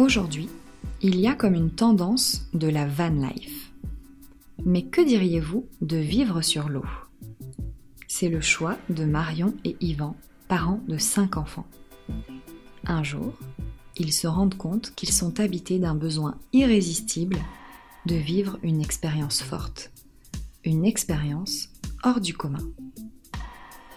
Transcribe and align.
Aujourd'hui, 0.00 0.48
il 1.02 1.20
y 1.20 1.26
a 1.26 1.34
comme 1.34 1.52
une 1.52 1.72
tendance 1.72 2.46
de 2.54 2.68
la 2.68 2.86
van 2.86 3.10
life. 3.10 3.70
Mais 4.64 4.86
que 4.86 5.02
diriez-vous 5.02 5.68
de 5.82 5.98
vivre 5.98 6.40
sur 6.40 6.70
l'eau? 6.70 6.86
C'est 8.08 8.30
le 8.30 8.40
choix 8.40 8.78
de 8.88 9.04
Marion 9.04 9.52
et 9.62 9.76
Yvan, 9.82 10.16
parents 10.48 10.80
de 10.88 10.96
cinq 10.96 11.36
enfants. 11.36 11.66
Un 12.86 13.02
jour, 13.02 13.34
ils 13.98 14.14
se 14.14 14.26
rendent 14.26 14.56
compte 14.56 14.94
qu'ils 14.94 15.12
sont 15.12 15.38
habités 15.38 15.78
d'un 15.78 15.94
besoin 15.94 16.38
irrésistible 16.54 17.36
de 18.06 18.14
vivre 18.14 18.58
une 18.62 18.80
expérience 18.80 19.42
forte, 19.42 19.92
une 20.64 20.86
expérience 20.86 21.68
hors 22.04 22.22
du 22.22 22.32
commun. 22.32 22.66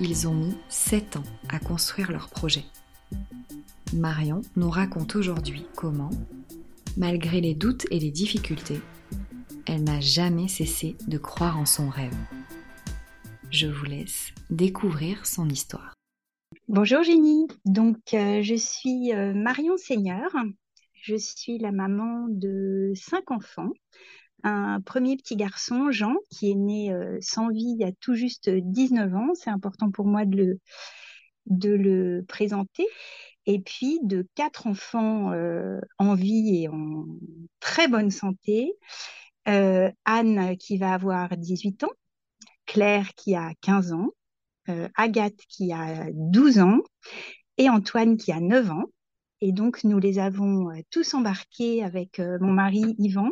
Ils 0.01 0.27
ont 0.27 0.35
mis 0.35 0.57
sept 0.67 1.15
ans 1.15 1.23
à 1.47 1.59
construire 1.59 2.11
leur 2.11 2.27
projet. 2.27 2.65
Marion 3.93 4.41
nous 4.55 4.69
raconte 4.69 5.15
aujourd'hui 5.15 5.65
comment, 5.75 6.09
malgré 6.97 7.41
les 7.41 7.53
doutes 7.53 7.85
et 7.91 7.99
les 7.99 8.11
difficultés, 8.11 8.79
elle 9.67 9.83
n'a 9.83 9.99
jamais 9.99 10.47
cessé 10.47 10.95
de 11.07 11.17
croire 11.17 11.59
en 11.59 11.65
son 11.65 11.89
rêve. 11.89 12.15
Je 13.51 13.67
vous 13.67 13.85
laisse 13.85 14.33
découvrir 14.49 15.25
son 15.25 15.47
histoire. 15.47 15.93
Bonjour 16.67 17.03
Jenny, 17.03 17.47
donc 17.65 17.97
euh, 18.13 18.41
je 18.41 18.55
suis 18.55 19.13
euh, 19.13 19.33
Marion 19.33 19.77
Seigneur, 19.77 20.31
je 20.93 21.15
suis 21.15 21.59
la 21.59 21.71
maman 21.71 22.25
de 22.29 22.93
cinq 22.95 23.29
enfants. 23.29 23.69
Un 24.43 24.81
premier 24.81 25.17
petit 25.17 25.35
garçon, 25.35 25.91
Jean, 25.91 26.15
qui 26.31 26.51
est 26.51 26.55
né 26.55 26.91
euh, 26.91 27.17
sans 27.21 27.49
vie 27.49 27.75
il 27.79 27.87
y 27.87 27.95
tout 27.99 28.15
juste 28.15 28.49
19 28.49 29.13
ans. 29.15 29.33
C'est 29.35 29.51
important 29.51 29.91
pour 29.91 30.05
moi 30.05 30.25
de 30.25 30.59
de 31.45 31.69
le 31.69 32.23
présenter 32.25 32.87
et 33.45 33.59
puis 33.59 33.99
de 34.03 34.27
quatre 34.35 34.67
enfants 34.67 35.31
euh, 35.31 35.79
en 35.97 36.15
vie 36.15 36.63
et 36.63 36.67
en 36.69 37.05
très 37.59 37.87
bonne 37.87 38.11
santé. 38.11 38.73
Euh, 39.47 39.91
Anne 40.05 40.55
qui 40.57 40.77
va 40.77 40.93
avoir 40.93 41.35
18 41.35 41.83
ans, 41.83 41.91
Claire 42.65 43.13
qui 43.15 43.35
a 43.35 43.51
15 43.59 43.91
ans, 43.91 44.09
euh, 44.69 44.87
Agathe 44.95 45.39
qui 45.49 45.73
a 45.73 46.05
12 46.13 46.59
ans 46.59 46.79
et 47.57 47.69
Antoine 47.69 48.15
qui 48.15 48.31
a 48.31 48.39
9 48.39 48.71
ans. 48.71 48.85
Et 49.41 49.51
donc 49.51 49.83
nous 49.83 49.99
les 49.99 50.19
avons 50.19 50.71
tous 50.89 51.13
embarqués 51.13 51.83
avec 51.83 52.19
mon 52.19 52.53
mari 52.53 52.95
Yvan 52.97 53.31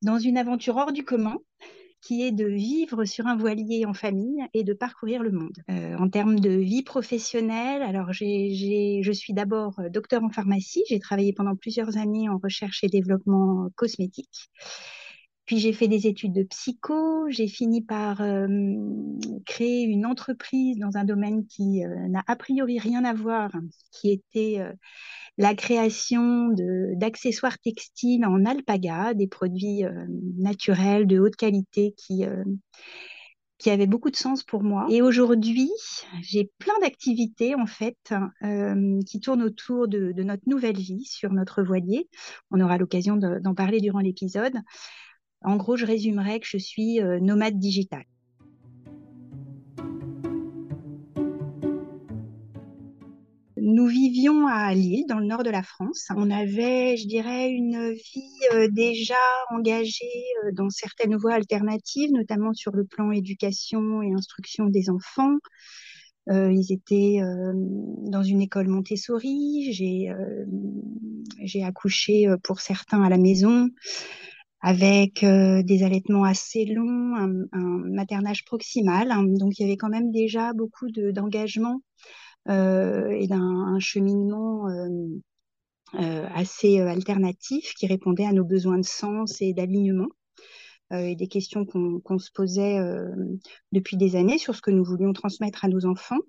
dans 0.00 0.18
une 0.18 0.38
aventure 0.38 0.76
hors 0.76 0.92
du 0.92 1.04
commun 1.04 1.36
qui 2.00 2.22
est 2.22 2.32
de 2.32 2.46
vivre 2.46 3.04
sur 3.04 3.26
un 3.26 3.36
voilier 3.36 3.84
en 3.86 3.94
famille 3.94 4.42
et 4.54 4.64
de 4.64 4.72
parcourir 4.72 5.22
le 5.22 5.30
monde. 5.30 5.56
Euh, 5.70 5.96
en 5.96 6.08
termes 6.08 6.38
de 6.38 6.50
vie 6.50 6.82
professionnelle, 6.82 7.82
alors 7.82 8.12
je 8.12 9.12
suis 9.12 9.32
d'abord 9.32 9.78
euh, 9.80 9.88
docteur 9.88 10.22
en 10.22 10.30
pharmacie, 10.30 10.84
j'ai 10.88 10.98
travaillé 10.98 11.32
pendant 11.32 11.56
plusieurs 11.56 11.96
années 11.96 12.28
en 12.28 12.38
recherche 12.38 12.84
et 12.84 12.88
développement 12.88 13.68
cosmétique. 13.74 14.50
Puis 15.48 15.58
j'ai 15.58 15.72
fait 15.72 15.88
des 15.88 16.06
études 16.06 16.32
de 16.32 16.44
psycho, 16.44 17.28
j'ai 17.28 17.48
fini 17.48 17.82
par 17.82 18.20
euh, 18.20 18.46
créer 19.46 19.82
une 19.82 20.06
entreprise 20.06 20.78
dans 20.78 20.96
un 20.96 21.04
domaine 21.04 21.44
qui 21.46 21.80
n'a 22.08 22.22
a 22.28 22.36
priori 22.36 22.78
rien 22.78 23.02
à 23.04 23.14
voir, 23.14 23.50
qui 23.90 24.10
était 24.10 24.62
la 25.38 25.54
création 25.54 26.48
d'accessoires 26.96 27.58
textiles 27.58 28.26
en 28.26 28.44
alpaga, 28.44 29.14
des 29.14 29.28
produits 29.28 29.84
euh, 29.84 30.04
naturels 30.36 31.06
de 31.06 31.20
haute 31.20 31.36
qualité 31.36 31.94
qui, 31.96 32.24
euh, 32.24 32.42
qui 33.58 33.70
avaient 33.70 33.86
beaucoup 33.86 34.10
de 34.10 34.16
sens 34.16 34.42
pour 34.42 34.64
moi. 34.64 34.86
Et 34.90 35.00
aujourd'hui, 35.00 35.70
j'ai 36.22 36.50
plein 36.58 36.76
d'activités 36.80 37.54
en 37.54 37.66
fait 37.66 38.12
euh, 38.42 38.98
qui 39.06 39.20
tournent 39.20 39.44
autour 39.44 39.86
de, 39.86 40.12
notre 40.22 40.42
nouvelle 40.48 40.76
vie 40.76 41.04
sur 41.04 41.32
notre 41.32 41.62
voilier. 41.62 42.08
On 42.50 42.60
aura 42.60 42.76
l'occasion 42.76 43.16
d'en 43.16 43.54
parler 43.54 43.80
durant 43.80 44.00
l'épisode. 44.00 44.54
En 45.42 45.56
gros, 45.56 45.76
je 45.76 45.86
résumerai 45.86 46.40
que 46.40 46.46
je 46.46 46.58
suis 46.58 47.00
nomade 47.20 47.58
digital. 47.58 48.04
Nous 53.70 53.86
vivions 53.86 54.46
à 54.46 54.72
Lille, 54.72 55.04
dans 55.06 55.18
le 55.18 55.26
nord 55.26 55.42
de 55.42 55.50
la 55.50 55.62
France. 55.62 56.08
On 56.16 56.30
avait, 56.30 56.96
je 56.96 57.06
dirais, 57.06 57.50
une 57.50 57.92
vie 57.92 58.22
euh, 58.54 58.66
déjà 58.70 59.14
engagée 59.50 60.06
euh, 60.44 60.52
dans 60.52 60.70
certaines 60.70 61.16
voies 61.16 61.34
alternatives, 61.34 62.10
notamment 62.10 62.54
sur 62.54 62.74
le 62.74 62.84
plan 62.84 63.12
éducation 63.12 64.00
et 64.00 64.12
instruction 64.14 64.66
des 64.66 64.88
enfants. 64.88 65.36
Euh, 66.30 66.50
ils 66.50 66.72
étaient 66.72 67.20
dans 68.10 68.22
une 68.22 68.40
école 68.40 68.68
Montessori. 68.68 69.72
J'ai 69.72 71.62
accouché 71.62 72.26
pour 72.42 72.60
certains 72.60 73.02
à 73.02 73.10
la 73.10 73.18
maison 73.18 73.68
avec 74.60 75.24
des 75.24 75.82
allaitements 75.84 76.24
assez 76.24 76.64
longs, 76.64 77.14
un, 77.16 77.48
maternage 77.52 78.44
proximal. 78.44 79.10
Hein. 79.10 79.24
donc 79.24 79.58
il 79.58 79.62
y 79.62 79.64
avait 79.64 79.76
quand 79.76 79.88
même 79.88 80.10
déjà 80.10 80.52
beaucoup 80.52 80.90
d'engagement 80.90 81.80
euh, 82.48 83.10
et 83.10 83.26
d'un 83.26 83.78
cheminement 83.78 84.68
euh, 84.68 84.88
euh, 85.94 86.26
assez 86.34 86.80
alternatif 86.80 87.74
qui 87.74 87.86
répondait 87.86 88.24
à 88.24 88.32
nos 88.32 88.44
besoins 88.44 88.78
de 88.78 88.86
sens 88.86 89.42
et 89.42 89.52
d'alignement. 89.52 90.08
et 90.92 91.14
des 91.14 91.28
questions 91.28 91.66
qu'on 91.66 92.18
se 92.18 92.30
posait 92.32 92.78
depuis 93.72 93.98
des 93.98 94.16
années 94.16 94.38
sur 94.38 94.54
ce 94.54 94.62
que 94.62 94.70
nous 94.70 94.84
voulions 94.84 95.12
transmettre 95.12 95.64
à 95.64 95.68
nos 95.68 95.84
enfants. 95.84 96.20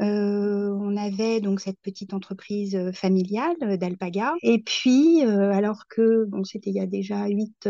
On 0.00 0.96
avait 0.96 1.40
donc 1.40 1.60
cette 1.60 1.80
petite 1.80 2.14
entreprise 2.14 2.92
familiale 2.92 3.56
d'Alpaga. 3.78 4.34
Et 4.42 4.62
puis, 4.62 5.22
alors 5.22 5.86
que 5.88 6.28
c'était 6.44 6.70
il 6.70 6.76
y 6.76 6.80
a 6.80 6.86
déjà 6.86 7.26
8, 7.26 7.68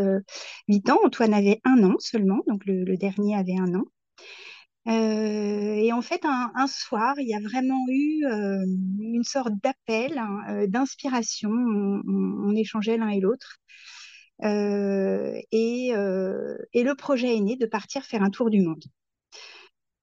8 0.67 0.89
ans, 0.89 0.99
Antoine 1.05 1.33
avait 1.33 1.61
un 1.63 1.83
an 1.83 1.95
seulement, 1.99 2.41
donc 2.47 2.63
le 2.65 2.97
dernier 2.97 3.35
avait 3.35 3.57
un 3.57 3.73
an. 3.75 3.85
Euh, 4.87 5.75
et 5.75 5.91
en 5.93 6.01
fait, 6.01 6.21
un, 6.25 6.67
soir, 6.67 7.15
il 7.19 7.27
y 7.27 7.35
a 7.35 7.39
vraiment 7.39 7.85
eu 7.89 8.25
euh, 8.25 8.65
une 8.99 9.23
sorte 9.23 9.53
d'appel, 9.63 10.17
hein, 10.17 10.39
euh, 10.49 10.67
d'inspiration. 10.67 11.51
On, 11.51 12.55
échangeait 12.55 12.97
l'un 12.97 13.09
et 13.09 13.19
l'autre. 13.19 13.57
Et, 14.41 15.91
le 15.93 16.93
projet 16.95 17.35
est 17.35 17.41
né 17.41 17.55
de 17.55 17.65
partir 17.65 18.03
faire 18.03 18.23
un 18.23 18.29
tour 18.29 18.49
du 18.49 18.61
monde. 18.61 18.83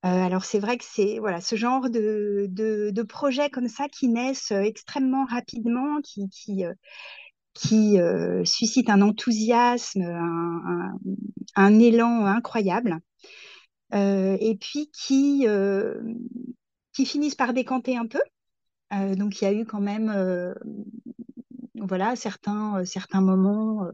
Alors 0.02 0.44
c'est 0.44 0.60
vrai 0.60 0.78
que 0.78 0.84
c'est 0.84 1.18
voilà 1.18 1.40
ce 1.40 1.56
genre 1.56 1.90
de, 1.90 2.46
de, 2.48 3.02
projets 3.02 3.50
comme 3.50 3.68
ça 3.68 3.88
qui 3.88 4.08
naissent 4.08 4.52
extrêmement 4.52 5.24
rapidement, 5.24 6.00
qui, 6.00 6.28
qui, 6.28 6.64
qui 7.54 7.98
suscitent 8.44 8.90
un 8.90 9.02
enthousiasme, 9.02 10.02
un, 10.02 10.92
un 11.56 11.78
élan 11.78 12.26
incroyable. 12.26 13.00
Euh, 13.94 14.36
et 14.40 14.56
puis 14.56 14.90
qui, 14.92 15.46
euh, 15.46 16.00
qui 16.92 17.06
finissent 17.06 17.34
par 17.34 17.52
décanter 17.52 17.96
un 17.96 18.06
peu. 18.06 18.20
Euh, 18.92 19.14
donc 19.14 19.40
il 19.40 19.44
y 19.44 19.46
a 19.48 19.52
eu 19.52 19.64
quand 19.64 19.80
même 19.80 20.54
voilà, 21.74 22.16
certains, 22.16 22.84
certains 22.84 23.20
moments 23.20 23.86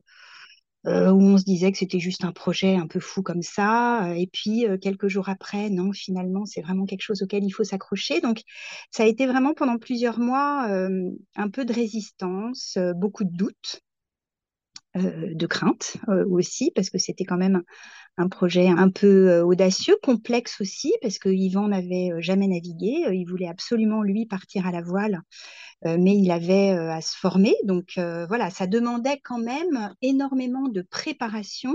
où 0.85 0.89
on 0.89 1.39
se 1.39 1.45
disait 1.45 1.71
que 1.71 1.79
c'était 1.79 2.01
juste 2.01 2.25
un 2.25 2.33
projet 2.33 2.77
un 2.77 2.87
peu 2.87 3.01
fou 3.01 3.23
comme 3.23 3.43
ça. 3.43 4.13
Et 4.17 4.27
puis, 4.27 4.67
quelques 4.81 5.09
jours 5.09 5.29
après, 5.29 5.71
non, 5.71 5.93
finalement, 5.93 6.45
c'est 6.47 6.63
vraiment 6.63 6.87
quelque 6.87 7.03
chose 7.03 7.23
auquel 7.23 7.45
il 7.45 7.51
faut 7.51 7.65
s'accrocher. 7.65 8.21
Donc, 8.21 8.43
ça 8.91 9.05
a 9.05 9.07
été 9.07 9.27
vraiment 9.27 9.55
pendant 9.55 9.79
plusieurs 9.79 10.19
mois 10.19 10.69
un 11.37 11.51
peu 11.51 11.65
de 11.65 11.73
résistance, 11.73 12.79
beaucoup 12.97 13.25
de 13.25 13.37
doutes. 13.37 13.83
de 14.95 15.47
crainte 15.47 15.97
aussi, 16.29 16.71
parce 16.75 16.91
que 16.91 16.99
c'était 16.99 17.25
quand 17.25 17.39
même 17.39 17.63
un 18.19 18.29
projet 18.29 18.69
un 18.69 18.91
peu 18.91 19.31
euh, 19.31 19.45
audacieux, 19.45 19.97
complexe 20.03 20.61
aussi, 20.61 20.93
parce 21.01 21.19
que 21.19 21.29
Yvan 21.29 21.69
n'avait 21.69 22.11
euh, 22.13 22.21
jamais 22.21 22.47
navigué. 22.47 23.05
Euh, 23.07 23.15
il 23.15 23.25
voulait 23.25 23.49
absolument, 23.49 24.03
lui, 24.03 24.27
partir 24.27 24.67
à 24.67 24.73
la 24.73 24.83
voile, 24.83 25.21
mais 25.85 26.17
il 26.17 26.31
avait 26.31 26.71
à 26.71 27.01
se 27.01 27.17
former. 27.17 27.55
Donc 27.65 27.95
voilà, 27.97 28.51
ça 28.51 28.69
demandait 28.69 29.19
quand 29.25 29.39
même 29.39 29.93
énormément 30.01 30.69
de 30.69 30.83
préparation. 30.83 31.75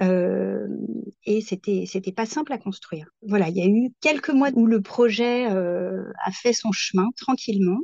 et 0.00 1.40
c'était 1.42 1.84
c'était 1.86 2.12
pas 2.12 2.24
simple 2.24 2.54
à 2.54 2.58
construire. 2.58 3.06
Voilà, 3.20 3.48
il 3.48 3.56
y 3.56 3.60
a 3.60 3.66
eu 3.66 3.90
quelques 4.00 4.30
mois 4.30 4.48
où 4.54 4.66
le 4.66 4.80
projet 4.80 5.44
a 5.44 6.30
fait 6.32 6.54
son 6.54 6.72
chemin 6.72 7.08
tranquillement. 7.16 7.80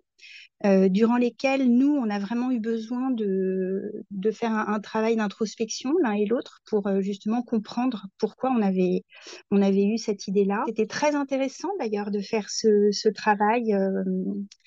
Euh, 0.65 0.89
durant 0.89 1.17
lesquels 1.17 1.69
nous, 1.71 1.95
on 1.95 2.09
a 2.09 2.19
vraiment 2.19 2.51
eu 2.51 2.61
besoin 2.61 3.11
de, 3.11 4.05
de 4.11 4.31
faire 4.31 4.53
un, 4.53 4.81
travail 4.81 5.17
d'introspection 5.17 5.93
l'un 6.03 6.12
et 6.12 6.25
l'autre 6.25 6.61
pour 6.67 6.87
euh, 6.87 7.01
justement 7.01 7.43
comprendre 7.43 8.06
pourquoi 8.19 8.51
on 8.51 8.62
avait, 8.62 9.05
on 9.51 9.61
avait 9.61 9.85
eu 9.85 9.99
cette 9.99 10.27
idée-là. 10.27 10.65
C'était 10.69 10.87
très 10.87 11.15
intéressant 11.15 11.69
d'ailleurs 11.79 12.11
de 12.11 12.21
faire 12.21 12.49
ce, 12.51 12.91
ce 12.93 13.09
travail 13.09 13.75
euh, 13.75 14.05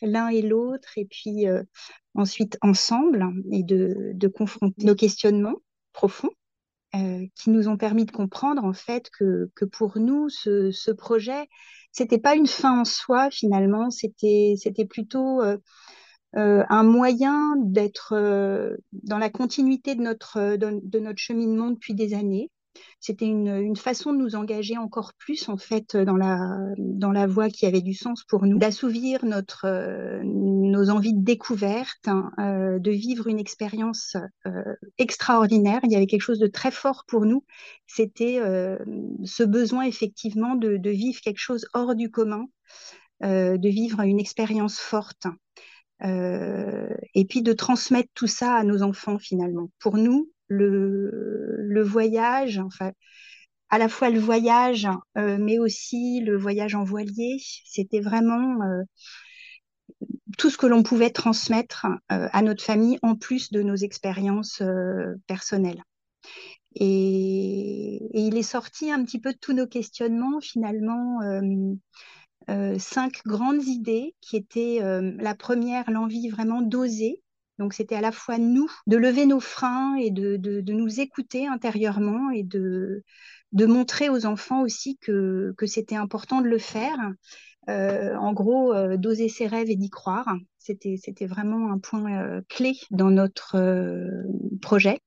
l'un 0.02 0.28
et 0.28 0.42
l'autre 0.42 0.90
et 0.98 1.06
puis 1.06 1.46
ensuite 2.14 2.58
ensemble 2.62 3.26
et 3.52 3.64
de, 3.64 4.12
de 4.14 4.28
confronter 4.28 4.86
nos 4.86 4.96
questionnements 4.96 5.58
profonds. 5.94 6.32
Qui 6.94 7.50
nous 7.50 7.68
ont 7.68 7.78
permis 7.78 8.06
de 8.06 8.12
comprendre 8.12 8.64
en 8.64 8.74
fait 8.74 9.10
que, 9.18 9.50
pour 9.72 9.98
nous, 10.00 10.30
ce, 10.30 10.92
projet, 10.92 11.48
c'était 11.92 12.18
pas 12.20 12.36
une 12.36 12.48
fin 12.48 12.82
en 12.82 12.86
soi 12.86 13.30
finalement, 13.32 13.90
c'était 13.90 14.86
plutôt 14.90 15.42
euh, 15.42 15.58
euh, 16.36 16.64
un 16.70 16.84
moyen 16.84 17.56
d'être 17.58 18.14
euh, 18.14 18.76
dans 18.92 19.18
la 19.18 19.30
continuité 19.30 19.96
de, 19.96 20.02
notre 20.02 21.18
cheminement 21.18 21.72
depuis 21.72 21.94
des 21.94 22.14
années. 22.14 22.52
C'était 23.00 23.26
une, 23.26 23.76
façon 23.76 24.12
de 24.12 24.18
nous 24.18 24.36
engager 24.36 24.78
encore 24.78 25.14
plus 25.18 25.50
en 25.50 25.58
fait 25.58 25.96
dans 25.96 26.16
la 26.16 26.38
dans 26.78 27.12
la 27.12 27.28
voie 27.28 27.50
qui 27.50 27.66
avait 27.66 27.82
du 27.82 27.94
sens 27.94 28.24
pour 28.24 28.46
nous, 28.46 28.58
d'assouvir 28.58 29.24
notre 29.24 29.68
nos 30.24 30.90
envies 30.90 31.14
de 31.14 31.24
découverte, 31.24 32.08
hein, 32.08 32.32
de 32.38 32.92
vivre 32.92 33.28
une 33.28 33.40
expérience 33.40 34.18
extraordinaire. 34.98 35.80
Il 35.84 35.92
y 35.92 35.96
avait 35.96 36.08
quelque 36.08 36.22
chose 36.22 36.40
de 36.40 36.48
très 36.48 36.72
fort 36.72 37.04
pour 37.08 37.26
nous. 37.26 37.44
C'était 37.86 38.40
ce 39.24 39.44
besoin 39.44 39.84
effectivement 39.84 40.56
de, 40.56 40.90
vivre 40.90 41.22
quelque 41.22 41.40
chose 41.40 41.68
hors 41.74 41.96
du 41.96 42.10
commun, 42.10 42.46
de 43.22 43.70
vivre 43.70 44.02
une 44.02 44.20
expérience 44.20 44.80
forte. 44.80 45.28
Euh, 46.04 46.88
et 47.16 47.26
puis 47.26 47.42
de 47.42 47.54
transmettre 47.54 48.10
tout 48.14 48.28
ça 48.28 48.54
à 48.54 48.64
nos 48.64 48.84
enfants 48.84 49.18
finalement. 49.18 49.70
Pour 49.80 49.98
nous, 49.98 50.32
le, 50.48 51.82
voyage, 51.84 52.60
enfin, 52.60 52.92
à 53.70 53.78
la 53.78 53.90
fois 53.90 54.10
le 54.10 54.20
voyage, 54.20 54.88
euh, 55.18 55.38
mais 55.40 55.60
aussi 55.60 56.22
le 56.22 56.38
voyage 56.38 56.76
en 56.76 56.84
voilier, 56.84 57.38
c'était 57.66 58.00
vraiment 58.00 58.62
euh, 58.64 58.84
tout 60.38 60.50
ce 60.50 60.58
que 60.58 60.68
l'on 60.68 60.84
pouvait 60.84 61.10
transmettre 61.10 61.88
euh, 62.12 62.30
à 62.32 62.42
notre 62.42 62.64
famille 62.64 63.00
en 63.02 63.16
plus 63.16 63.52
de 63.52 63.62
nos 63.62 63.76
expériences 63.76 64.62
personnelles. 65.28 65.84
Et, 66.76 67.96
et, 68.14 68.22
il 68.22 68.38
est 68.38 68.44
sorti 68.44 68.92
un 68.92 69.04
petit 69.04 69.20
peu 69.20 69.34
de 69.34 69.38
tous 69.40 69.54
nos 69.54 69.68
questionnements 69.68 70.40
finalement 70.42 71.20
cinq 72.78 73.22
grandes 73.26 73.64
idées 73.66 74.16
qui 74.22 74.38
étaient 74.38 74.80
la 74.82 75.36
première, 75.36 75.90
l'envie 75.90 76.30
vraiment 76.30 76.62
d'oser. 76.62 77.22
Donc 77.60 77.74
c'était 77.74 77.96
à 77.96 78.02
la 78.02 78.12
fois 78.12 78.38
nous, 78.38 78.70
de 78.86 78.98
lever 78.98 79.26
nos 79.26 79.40
freins 79.40 79.96
et 79.96 80.12
de, 80.12 80.62
nous 80.72 81.00
écouter 81.00 81.48
intérieurement 81.48 82.30
et 82.32 82.44
de, 82.44 83.04
montrer 83.54 84.10
aux 84.10 84.26
enfants 84.26 84.62
aussi 84.62 84.98
que, 84.98 85.54
c'était 85.66 85.96
important 85.96 86.42
de 86.42 86.48
le 86.48 86.60
faire. 86.60 86.98
Euh, 87.70 88.16
en 88.16 88.32
gros, 88.32 88.74
euh, 88.74 88.96
d'oser 88.96 89.28
ses 89.28 89.46
rêves 89.46 89.70
et 89.70 89.76
d'y 89.76 89.90
croire. 89.90 90.38
C'était, 90.58 90.96
c'était 91.04 91.26
vraiment 91.26 91.72
un 91.72 91.80
point 91.80 92.22
euh, 92.22 92.42
clé 92.48 92.74
dans 92.92 93.10
notre 93.10 93.58
projet. 94.62 95.02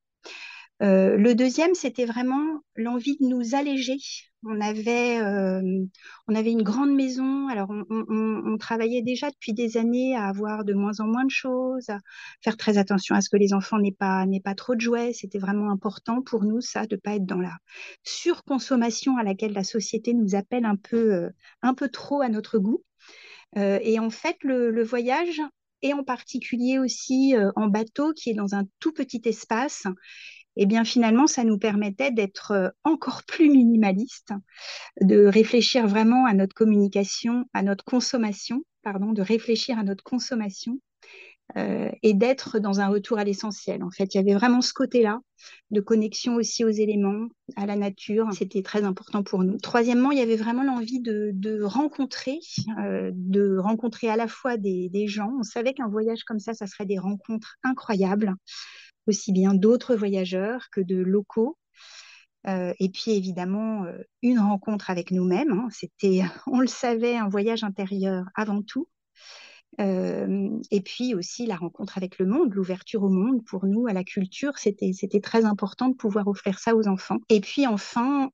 Euh, 0.83 1.17
le 1.17 1.35
deuxième, 1.35 1.75
c'était 1.75 2.07
vraiment 2.07 2.63
l'envie 2.75 3.19
de 3.19 3.27
nous 3.27 3.55
alléger. 3.55 3.99
On 4.45 4.59
avait, 4.63 5.21
euh, 5.21 5.61
on 6.27 6.35
avait 6.35 6.53
une 6.53 6.63
grande 6.63 6.95
maison. 6.95 7.49
Alors, 7.49 7.71
on, 7.71 8.57
travaillait 8.59 9.03
déjà 9.03 9.31
depuis 9.31 9.53
des 9.53 9.77
années 9.77 10.17
à 10.17 10.27
avoir 10.29 10.65
de 10.65 10.73
moins 10.73 11.01
en 11.01 11.07
moins 11.07 11.25
de 11.25 11.31
choses, 11.31 11.91
à 11.91 11.99
faire 12.43 12.57
très 12.57 12.79
attention 12.79 13.15
à 13.15 13.21
ce 13.21 13.29
que 13.29 13.37
les 13.37 13.53
enfants 13.53 13.79
n'aient 13.79 13.93
pas, 13.93 14.25
pas 14.43 14.55
trop 14.55 14.75
de 14.75 14.81
jouets. 14.81 15.13
C'était 15.13 15.39
vraiment 15.39 15.71
important 15.71 16.23
pour 16.23 16.45
nous, 16.45 16.63
ça, 16.63 16.87
de 16.87 16.97
pas 16.97 17.17
être 17.17 17.27
dans 17.27 17.41
la 17.41 17.57
surconsommation 18.03 19.19
à 19.19 19.23
laquelle 19.23 19.53
la 19.53 19.65
société 19.65 20.15
nous 20.15 20.35
appelle 20.35 20.65
un 20.65 20.77
peu, 20.77 21.13
euh, 21.13 21.31
un 21.61 21.75
peu 21.75 21.89
trop 21.89 22.23
à 22.23 22.31
notre 22.31 22.59
goût. 22.59 22.83
Et 23.57 23.99
en 23.99 24.11
fait, 24.11 24.37
le, 24.43 24.83
voyage, 24.85 25.41
et 25.83 25.93
en 25.93 26.05
particulier 26.05 26.79
aussi 26.79 27.35
en 27.57 27.67
bateau, 27.67 28.13
qui 28.13 28.31
est 28.31 28.35
dans 28.35 28.55
un 28.55 28.63
tout 28.79 28.93
petit 28.93 29.23
espace, 29.25 29.89
eh 30.63 30.67
bien 30.67 30.85
finalement, 30.85 31.27
ça 31.27 31.43
nous 31.43 31.57
permettait 31.57 32.11
d'être 32.11 32.51
euh, 32.51 32.69
encore 32.85 33.23
plus 33.25 33.49
minimaliste, 33.49 34.35
de 35.01 35.25
réfléchir 35.25 35.89
vraiment 35.89 36.27
à 36.27 36.35
notre 36.35 36.55
communication, 36.55 37.47
à 37.55 37.63
notre 37.63 37.83
consommation, 37.83 38.63
pardon, 38.83 39.15
de 39.15 39.23
réfléchir 39.23 39.79
à 39.79 39.85
notre 39.85 40.05
consommation 40.05 40.79
euh, 41.57 41.91
et 42.03 42.15
d'être 42.15 42.59
dans 42.59 42.81
un 42.81 42.89
retour 42.89 43.19
à 43.19 43.25
l'essentiel. 43.25 43.83
En 43.83 43.91
fait, 43.91 44.15
il 44.15 44.19
y 44.19 44.21
avait 44.21 44.35
vraiment 44.35 44.61
ce 44.61 44.73
côté-là 44.73 45.21
de 45.71 45.81
connexion 45.81 46.37
aussi 46.37 46.65
aux 46.65 46.71
éléments, 46.71 47.29
à 47.57 47.67
la 47.67 47.77
nature. 47.77 48.29
C'était 48.33 48.63
très 48.63 48.85
important 48.85 49.23
pour 49.23 49.43
nous. 49.43 49.59
Troisièmement, 49.59 50.13
il 50.13 50.19
y 50.19 50.23
avait 50.23 50.37
vraiment 50.37 50.63
l'envie 50.63 51.01
de, 51.01 51.63
rencontrer, 51.63 52.39
euh, 52.79 53.11
de 53.15 53.57
rencontrer 53.59 54.09
à 54.09 54.17
la 54.17 54.29
fois 54.29 54.57
des, 54.59 54.91
gens. 55.07 55.33
On 55.41 55.43
savait 55.43 55.75
qu'un 55.75 55.89
voyage 55.89 56.25
comme 56.25 56.39
ça, 56.39 56.55
ça 56.55 56.67
serait 56.67 56.87
des 56.87 56.99
rencontres 56.99 57.57
incroyables 57.65 58.35
aussi 59.07 59.33
bien 59.33 59.55
d'autres 59.55 59.97
voyageurs 59.97 60.69
que 60.71 60.81
de 60.81 60.97
locaux. 60.97 61.57
Euh, 62.47 62.73
et 62.79 62.91
puis 62.91 63.11
évidemment, 63.13 63.87
une 64.23 64.39
rencontre 64.39 64.91
avec 64.91 65.11
nous-mêmes. 65.11 65.53
Hein. 65.53 65.69
C'était, 65.71 66.23
on 66.47 66.61
le 66.61 66.69
savait, 66.69 67.17
un 67.17 67.29
voyage 67.29 67.65
intérieur 67.65 68.27
avant 68.37 68.63
tout. 68.63 68.89
Et 69.79 70.81
puis 70.85 71.15
aussi 71.15 71.47
la 71.47 71.57
rencontre 71.57 71.97
avec 71.97 72.19
le 72.19 72.27
monde, 72.27 72.53
l'ouverture 72.53 73.03
au 73.03 73.09
monde 73.09 73.45
pour 73.45 73.67
nous, 73.67 73.87
à 73.87 73.93
la 73.93 74.05
culture, 74.05 74.59
c'était 74.59 75.21
très 75.23 75.45
important 75.45 75.89
de 75.89 75.95
pouvoir 75.95 76.27
offrir 76.29 76.59
ça 76.59 76.75
aux 76.75 76.87
enfants. 76.89 77.19
Et 77.29 77.41
puis 77.41 77.67
enfin 77.67 78.31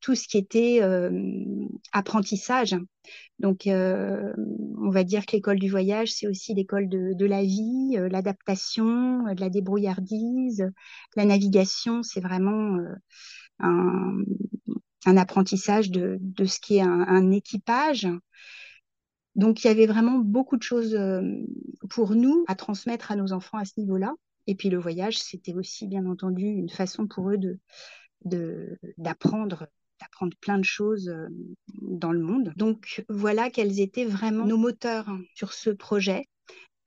tout 0.00 0.14
ce 0.14 0.28
qui 0.28 0.38
était 0.38 0.80
apprentissage. 1.92 2.76
Donc 3.38 3.62
on 3.66 4.90
va 4.90 5.02
dire 5.02 5.26
que 5.26 5.32
l'école 5.32 5.58
du 5.58 5.70
voyage, 5.70 6.12
c'est 6.12 6.28
aussi 6.28 6.54
l'école 6.54 6.88
de, 6.88 7.26
la 7.26 7.42
vie, 7.42 7.96
l'adaptation, 8.10 9.24
de 9.34 9.40
la 9.40 9.48
débrouillardise, 9.48 10.70
la 11.16 11.24
navigation. 11.24 12.02
C'est 12.02 12.20
vraiment 12.20 12.78
un, 13.58 14.24
apprentissage 15.16 15.90
de, 15.90 16.20
ce 16.44 16.60
qui 16.60 16.76
est 16.76 16.82
un 16.82 17.30
équipage 17.32 18.06
donc 19.40 19.64
il 19.64 19.68
y 19.68 19.70
avait 19.70 19.86
vraiment 19.86 20.18
beaucoup 20.18 20.58
de 20.58 20.62
choses 20.62 20.94
euh, 20.94 21.22
pour 21.88 22.14
nous 22.14 22.44
à 22.46 22.54
transmettre 22.54 23.10
à 23.10 23.16
nos 23.16 23.32
enfants 23.32 23.56
à 23.56 23.64
ce 23.64 23.72
niveau-là. 23.78 24.12
Et 24.46 24.54
puis 24.54 24.68
le 24.68 24.76
voyage, 24.76 25.18
c'était 25.18 25.54
aussi 25.54 25.86
bien 25.86 26.04
entendu 26.04 26.44
une 26.44 26.68
façon 26.68 27.06
pour 27.06 27.30
eux 27.30 27.38
de 27.38 27.58
d'apprendre 28.98 29.66
d'apprendre 29.98 30.36
plein 30.42 30.58
de 30.58 30.64
choses 30.64 31.08
euh, 31.08 31.28
dans 31.80 32.12
le 32.12 32.20
monde. 32.20 32.52
Donc 32.56 33.02
voilà 33.08 33.48
quels 33.48 33.80
étaient 33.80 34.04
vraiment 34.04 34.44
nos 34.44 34.58
moteurs 34.58 35.08
sur 35.34 35.54
ce 35.54 35.70
projet. 35.70 36.26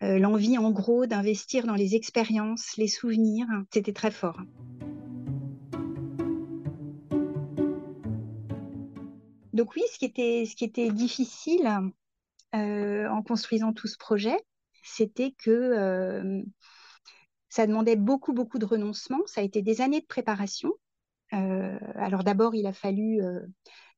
Euh, 0.03 0.19
L'envie 0.19 0.60
en 0.60 0.69
gros 0.69 1.07
d'investir 1.07 1.65
dans 1.65 1.74
les 1.74 1.95
expériences, 1.95 2.77
les 2.77 2.88
souvenirs, 2.88 3.48
c'était 3.74 3.93
très 3.93 4.12
fort. 4.12 4.39
Donc 9.53 9.75
oui, 9.75 9.81
ce 9.91 9.98
qui 9.98 10.05
était, 10.05 10.45
ce 10.45 10.55
qui 10.55 10.65
était 10.65 10.91
difficile, 10.91 11.67
euh, 12.55 13.07
en 13.10 13.24
construisant 13.24 13.74
tout 13.74 13.88
ce 13.88 13.98
projet, 13.98 14.38
c'était 14.83 15.31
que 15.31 15.50
euh, 15.50 16.41
ça 17.50 17.67
demandait 17.67 17.95
beaucoup, 17.95 18.33
beaucoup 18.33 18.60
de 18.60 18.65
renoncement. 18.65 19.19
Ça 19.25 19.41
a 19.41 19.43
été 19.43 19.62
des 19.62 19.81
années 19.81 20.01
de 20.01 20.05
préparation. 20.05 20.72
Euh, 21.33 21.77
alors 21.95 22.24
d'abord, 22.24 22.55
il 22.55 22.67
a 22.67 22.74
fallu 22.74 23.22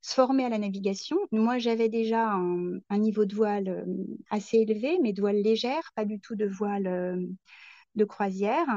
se 0.02 0.14
former 0.14 0.46
à 0.46 0.50
la 0.50 0.58
navigation. 0.58 1.18
Moi, 1.32 1.58
j'avais 1.58 1.90
déjà 1.90 2.30
un, 2.30 2.80
un, 2.90 2.98
niveau 2.98 3.26
de 3.26 3.36
voile 3.36 3.86
assez 4.30 4.58
élevé, 4.58 5.00
mais 5.02 5.14
de 5.14 5.22
voile 5.22 5.42
légère, 5.42 5.92
pas 5.96 6.06
du 6.06 6.20
tout 6.20 6.36
de 6.36 6.46
voile 6.46 7.28
de 7.96 8.06
croisière. 8.06 8.68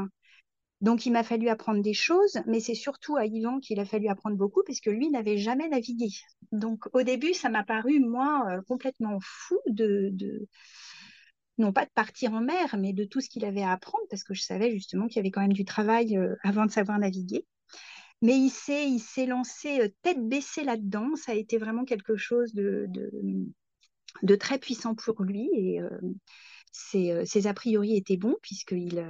Donc, 0.81 1.07
il 1.07 1.13
m'a 1.13 1.25
fallu 1.25 1.49
apprendre 1.49 1.83
des 1.83 1.95
choses, 1.95 2.39
mais 2.47 2.61
c'est 2.61 2.75
surtout 2.75 3.17
à 3.17 3.27
Yvan 3.27 3.59
qu'il 3.59 3.81
a 3.81 3.85
fallu 3.85 4.09
apprendre 4.09 4.37
beaucoup, 4.37 4.63
puisque 4.65 4.87
lui 4.87 5.11
n'avait 5.11 5.39
jamais 5.39 5.69
navigué. 5.69 6.11
Donc, 6.53 6.85
au 6.93 7.03
début, 7.03 7.35
ça 7.35 7.49
m'a 7.49 7.65
paru, 7.65 7.99
moi, 7.99 8.47
euh, 8.49 8.63
complètement 8.63 9.19
fou 9.21 9.59
de, 9.67 10.13
non 11.59 11.73
pas 11.73 11.85
de 11.85 11.91
partir 11.91 12.33
en 12.33 12.41
mer, 12.41 12.77
mais 12.79 12.93
de 12.93 13.05
tout 13.05 13.21
ce 13.21 13.29
qu'il 13.29 13.45
avait 13.45 13.63
à 13.63 13.73
apprendre, 13.73 14.05
parce 14.09 14.23
que 14.23 14.35
je 14.35 14.43
savais 14.43 14.71
justement 14.71 15.09
qu'il 15.09 15.17
y 15.17 15.19
avait 15.19 15.33
quand 15.33 15.41
même 15.41 15.53
du 15.53 15.65
travail 15.65 16.17
euh, 16.17 16.37
avant 16.45 16.65
de 16.65 16.71
savoir 16.71 16.99
naviguer. 17.01 17.45
Mais 18.23 18.37
il 18.37 18.51
s'est, 18.51 18.89
il 18.89 19.01
s'est 19.01 19.27
lancé 19.27 19.81
euh, 19.81 19.89
tête 20.03 20.29
baissée 20.29 20.63
là-dedans. 20.63 21.17
Ça 21.17 21.33
a 21.33 21.35
été 21.35 21.59
vraiment 21.59 21.85
quelque 21.85 22.17
chose 22.17 22.55
de, 22.55 22.87
de, 24.23 24.37
très 24.37 24.59
puissant 24.59 24.95
pour 24.95 25.25
lui. 25.25 25.51
Et 25.55 25.81
euh, 25.81 25.89
ses, 26.71 27.27
ses, 27.27 27.49
a 27.49 27.55
priori 27.55 27.97
étaient 27.97 28.17
bons, 28.17 28.37
puisqu'il 28.43 29.05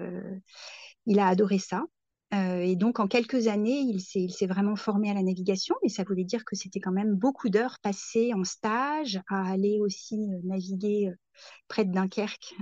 il 1.08 1.18
a 1.18 1.26
adoré 1.26 1.58
ça. 1.58 1.84
et 2.32 2.76
donc, 2.76 3.00
en 3.00 3.08
quelques 3.08 3.48
années, 3.48 3.80
il 3.80 4.00
s'est 4.00 4.46
vraiment 4.46 4.76
formé 4.76 5.10
à 5.10 5.14
la 5.14 5.22
navigation, 5.22 5.74
mais 5.82 5.88
ça 5.88 6.04
voulait 6.04 6.24
dire 6.24 6.44
que 6.44 6.54
c'était 6.54 6.80
quand 6.80 6.92
même 6.92 7.14
beaucoup 7.14 7.48
d'heures 7.48 7.78
passées 7.82 8.32
en 8.34 8.44
stage, 8.44 9.20
à 9.28 9.50
aller 9.50 9.78
aussi 9.80 10.18
naviguer 10.44 11.10
près 11.66 11.84
de 11.86 11.92
Dunkerque, 11.92 12.54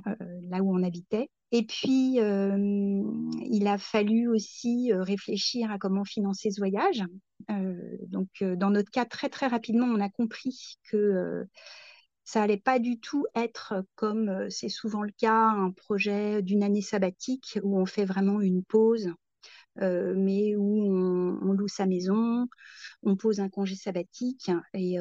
là 0.48 0.62
où 0.62 0.72
on 0.74 0.84
habitait. 0.84 1.28
Et 1.50 1.66
puis, 1.66 2.18
il 2.18 3.66
a 3.66 3.78
fallu 3.78 4.28
aussi 4.28 4.92
réfléchir 4.92 5.70
à 5.72 5.78
comment 5.78 6.04
financer 6.04 6.52
ce 6.52 6.60
voyage. 6.60 7.02
donc, 7.48 8.28
dans 8.40 8.70
notre 8.70 8.90
cas, 8.92 9.04
très 9.04 9.28
très 9.28 9.48
rapidement, 9.48 9.86
on 9.86 10.00
a 10.00 10.08
compris 10.08 10.78
que 10.88 11.44
ça 12.26 12.42
allait 12.42 12.58
pas 12.58 12.78
du 12.78 12.98
tout 13.00 13.24
être 13.34 13.84
comme 13.94 14.50
c'est 14.50 14.68
souvent 14.68 15.02
le 15.02 15.12
cas, 15.16 15.48
un 15.48 15.70
projet 15.70 16.42
d'une 16.42 16.62
année 16.62 16.82
sabbatique 16.82 17.58
où 17.62 17.78
on 17.78 17.86
fait 17.86 18.04
vraiment 18.04 18.40
une 18.42 18.62
pause, 18.62 19.12
mais 19.80 20.56
où 20.56 20.84
on, 20.92 21.52
loue 21.52 21.68
sa 21.68 21.86
maison, 21.86 22.48
on 23.04 23.16
pose 23.16 23.40
un 23.40 23.48
congé 23.48 23.76
sabbatique 23.76 24.50
et, 24.74 24.96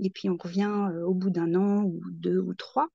et 0.00 0.10
puis 0.10 0.30
on 0.30 0.36
revient 0.36 0.92
au 1.04 1.14
bout 1.14 1.30
d'un 1.30 1.54
an 1.56 1.82
ou 1.82 2.00
deux 2.10 2.38
ou 2.38 2.54
trois. 2.54 2.88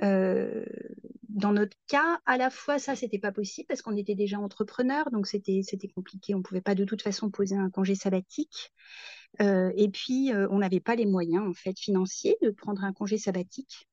Dans 0.00 1.52
notre 1.52 1.76
cas, 1.86 2.20
à 2.26 2.36
la 2.36 2.50
fois 2.50 2.78
ça, 2.78 2.96
c'était 2.96 3.18
pas 3.18 3.32
possible 3.32 3.66
parce 3.68 3.82
qu'on 3.82 3.96
était 3.96 4.14
déjà 4.14 4.38
entrepreneur, 4.38 5.10
donc 5.10 5.26
c'était 5.26 5.60
c'était 5.62 5.88
compliqué. 5.88 6.34
On 6.34 6.42
pouvait 6.42 6.60
pas 6.60 6.74
de 6.74 6.84
toute 6.84 7.02
façon 7.02 7.30
poser 7.30 7.56
un 7.56 7.70
congé 7.70 7.94
sabbatique. 7.94 8.72
Euh, 9.40 9.72
et 9.76 9.88
puis, 9.88 10.32
euh, 10.32 10.48
on 10.50 10.58
n'avait 10.58 10.80
pas 10.80 10.96
les 10.96 11.06
moyens 11.06 11.46
en 11.46 11.54
fait 11.54 11.78
financiers 11.78 12.36
de 12.42 12.50
prendre 12.50 12.84
un 12.84 12.92
congé 12.92 13.18
sabbatique. 13.18 13.88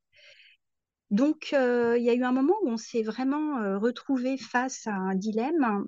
Donc, 1.12 1.52
euh, 1.54 1.98
il 1.98 2.04
y 2.04 2.10
a 2.10 2.14
eu 2.14 2.24
un 2.24 2.32
moment 2.32 2.56
où 2.64 2.70
on 2.70 2.78
s'est 2.78 3.04
vraiment 3.04 3.80
retrouvé 3.80 4.38
face 4.38 4.88
à 4.88 4.94
un 4.94 5.16
dilemme. 5.16 5.86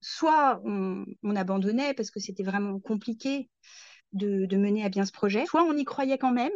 soit 0.00 0.60
on, 0.64 1.04
abandonnait 1.36 1.94
parce 1.94 2.10
que 2.10 2.20
c'était 2.20 2.42
vraiment 2.42 2.80
compliqué 2.80 3.48
de, 4.12 4.56
mener 4.56 4.84
à 4.84 4.88
bien 4.88 5.04
ce 5.04 5.12
projet, 5.12 5.46
soit 5.46 5.64
on 5.64 5.76
y 5.76 5.84
croyait 5.84 6.18
quand 6.18 6.32
même, 6.32 6.52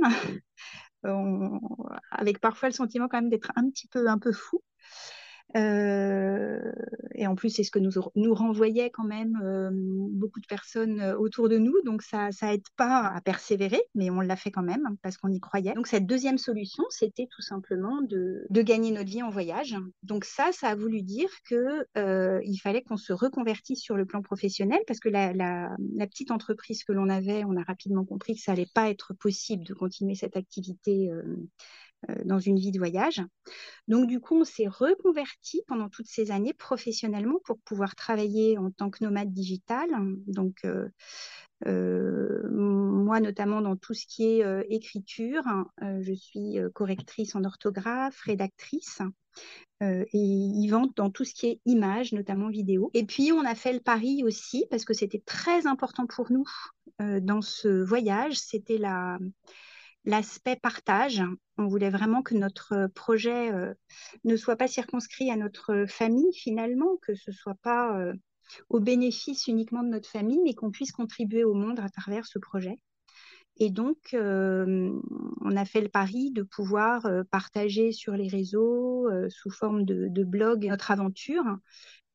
avec 2.11 2.41
parfois 2.41 2.69
le 2.69 2.75
sentiment 2.75 3.09
quand 3.09 3.21
même 3.21 3.31
d'être 3.31 3.53
un 3.57 3.69
petit 3.71 3.89
peu 3.89 4.09
un 4.09 4.19
peu 4.19 4.33
fou. 4.33 4.63
Euh, 5.57 6.26
et 7.17 7.27
en 7.27 7.35
plus, 7.35 7.51
c'est 7.51 7.65
ce 7.65 7.71
que 7.71 7.79
nous, 7.79 7.93
nous 8.15 8.35
renvoyait 8.35 8.91
quand 8.91 9.05
même 9.05 9.41
euh, 9.43 9.71
beaucoup 9.73 10.41
de 10.41 10.47
personnes 10.47 11.01
euh, 11.01 11.17
autour 11.17 11.49
de 11.49 11.59
nous. 11.59 11.75
Donc, 11.85 12.03
ça 12.03 12.31
ça 12.33 12.53
aide 12.53 12.69
pas 12.77 13.07
à 13.15 13.21
persévérer, 13.21 13.81
mais 13.95 14.11
on 14.11 14.21
l'a 14.21 14.37
fait 14.37 14.51
quand 14.51 14.63
même 14.63 14.97
parce 15.03 15.17
qu'on 15.17 15.33
y 15.33 15.41
croyait. 15.41 15.75
Donc, 15.75 15.87
cette 15.87 16.07
deuxième 16.07 16.39
solution, 16.39 16.85
c'était 16.91 17.29
tout 17.31 17.43
simplement 17.43 18.03
de, 18.03 18.47
gagner 18.51 18.91
notre 18.91 19.11
vie 19.11 19.23
en 19.23 19.31
voyage. 19.31 19.77
Donc, 20.03 20.25
ça, 20.25 20.51
ça 20.53 20.69
a 20.69 20.75
voulu 20.75 21.03
dire 21.03 21.29
que 21.49 21.87
il 22.45 22.59
fallait 22.59 22.83
qu'on 22.83 22.97
se 22.97 23.13
reconvertisse 23.13 23.81
sur 23.81 23.97
le 23.97 24.07
plan 24.07 24.23
professionnel 24.23 24.81
parce 24.87 25.01
que 25.01 25.09
la, 25.09 25.33
la, 25.33 25.77
la 25.95 26.07
petite 26.07 26.31
entreprise 26.31 26.85
que 26.85 26.93
l'on 26.93 27.09
avait, 27.09 27.45
on 27.45 27.57
a 27.57 27.63
rapidement 27.63 28.05
compris 28.05 28.35
que 28.35 28.41
ça 28.41 28.53
allait 28.53 28.69
pas 28.73 28.91
être 28.91 29.15
possible 29.15 29.65
de 29.65 29.75
continuer 29.75 30.15
cette 30.15 30.37
activité 30.37 31.11
euh, 31.11 31.23
dans 32.25 32.39
une 32.39 32.59
vie 32.59 32.73
de 32.73 32.79
voyage. 32.79 33.23
Donc 33.89 34.07
du 34.07 34.21
coup, 34.21 34.41
on 34.41 34.45
s'est 34.45 34.69
reconverti 34.69 35.63
pendant 35.67 35.89
toutes 35.89 36.09
ces 36.09 36.31
années 36.31 36.55
professionnellement 36.55 37.39
pour 37.45 37.59
pouvoir 37.61 37.95
travailler 37.95 38.59
en 38.59 38.71
tant 38.71 38.91
que 38.91 39.05
nomade 39.05 39.33
digital. 39.33 39.89
Donc 40.27 40.59
euh, 40.65 40.89
euh, 41.67 42.49
moi, 42.51 43.21
notamment 43.21 43.61
dans 43.61 43.77
tout 43.77 43.95
ce 43.95 44.07
qui 44.07 44.25
est 44.27 44.67
écriture, 44.69 45.45
je 45.81 46.13
suis 46.13 46.59
correctrice 46.75 47.35
en 47.35 47.45
orthographe, 47.45 48.21
rédactrice. 48.21 49.01
et 49.81 50.07
Yvonne 50.13 50.91
dans 50.97 51.11
tout 51.11 51.25
ce 51.25 51.35
qui 51.35 51.47
est 51.47 51.61
image, 51.65 52.13
notamment 52.13 52.49
vidéo. 52.49 52.91
Et 52.95 53.05
puis, 53.05 53.33
on 53.33 53.45
a 53.45 53.55
fait 53.55 53.73
le 53.73 53.81
pari 53.81 54.23
aussi, 54.25 54.67
parce 54.71 54.85
que 54.85 54.95
c'était 54.95 55.23
très 55.25 55.67
important 55.67 56.07
pour 56.07 56.31
nous 56.31 56.45
dans 57.01 57.43
ce 57.43 57.69
voyage, 57.85 58.39
c'était 58.39 58.79
la, 58.79 59.19
l'aspect 60.07 60.57
partage. 60.57 61.23
On 61.59 61.67
voulait 61.67 61.91
vraiment 61.91 62.23
que 62.23 62.35
notre 62.35 62.87
projet 62.95 63.53
euh, 63.53 63.75
ne 64.25 64.37
soit 64.37 64.57
pas 64.57 64.69
circonscrit 64.69 65.31
à 65.31 65.37
notre 65.37 65.85
famille 65.89 66.33
finalement, 66.33 66.97
que 67.03 67.15
ce 67.15 67.33
soit 67.33 67.59
pas 67.61 67.99
euh, 67.99 68.15
au 68.71 68.81
bénéfice 68.81 69.49
uniquement 69.49 69.83
de 69.83 69.89
notre 69.89 70.09
famille, 70.09 70.41
mais 70.43 70.55
qu'on 70.55 70.71
puisse 70.71 70.93
contribuer 70.93 71.45
au 71.45 71.55
monde 71.55 71.81
à 71.81 71.89
travers 71.89 72.25
ce 72.27 72.39
projet. 72.39 72.77
Et 73.59 73.71
donc, 73.71 74.13
euh, 74.15 74.93
on 75.41 75.57
a 75.57 75.65
fait 75.65 75.81
le 75.81 75.89
pari 75.89 76.31
de 76.31 76.43
pouvoir 76.43 77.09
partager 77.31 77.91
sur 77.91 78.13
les 78.13 78.29
réseaux 78.29 79.09
sous 79.31 79.51
forme 79.51 79.85
de, 79.85 80.09
de, 80.09 80.25
blog 80.25 80.67
notre 80.67 80.91
aventure. 80.91 81.43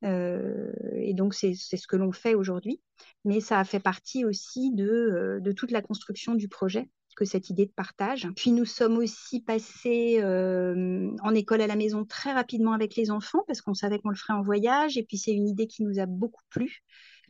et 0.04 1.14
donc, 1.14 1.34
c'est 1.34 1.54
ce 1.54 1.86
que 1.88 1.96
l'on 1.96 2.12
fait 2.12 2.36
aujourd'hui. 2.36 2.80
Mais 3.24 3.40
ça 3.40 3.58
a 3.58 3.64
fait 3.64 3.80
partie 3.80 4.24
aussi 4.24 4.72
de, 4.72 5.40
de 5.42 5.52
toute 5.52 5.72
la 5.72 5.82
construction 5.82 6.36
du 6.36 6.46
projet 6.46 6.88
que 7.14 7.24
cette 7.24 7.50
idée 7.50 7.66
de 7.66 7.72
partage. 7.72 8.28
Puis 8.36 8.52
nous 8.52 8.64
sommes 8.64 8.98
aussi 8.98 9.40
passés 9.40 10.18
euh, 10.20 11.10
en 11.22 11.34
école 11.34 11.60
à 11.60 11.66
la 11.66 11.76
maison 11.76 12.04
très 12.04 12.32
rapidement 12.32 12.72
avec 12.72 12.96
les 12.96 13.10
enfants 13.10 13.42
parce 13.46 13.60
qu'on 13.60 13.74
savait 13.74 13.98
qu'on 13.98 14.10
le 14.10 14.16
ferait 14.16 14.34
en 14.34 14.42
voyage 14.42 14.96
et 14.96 15.02
puis 15.02 15.18
c'est 15.18 15.32
une 15.32 15.48
idée 15.48 15.66
qui 15.66 15.82
nous 15.82 15.98
a 15.98 16.06
beaucoup 16.06 16.42
plu. 16.50 16.82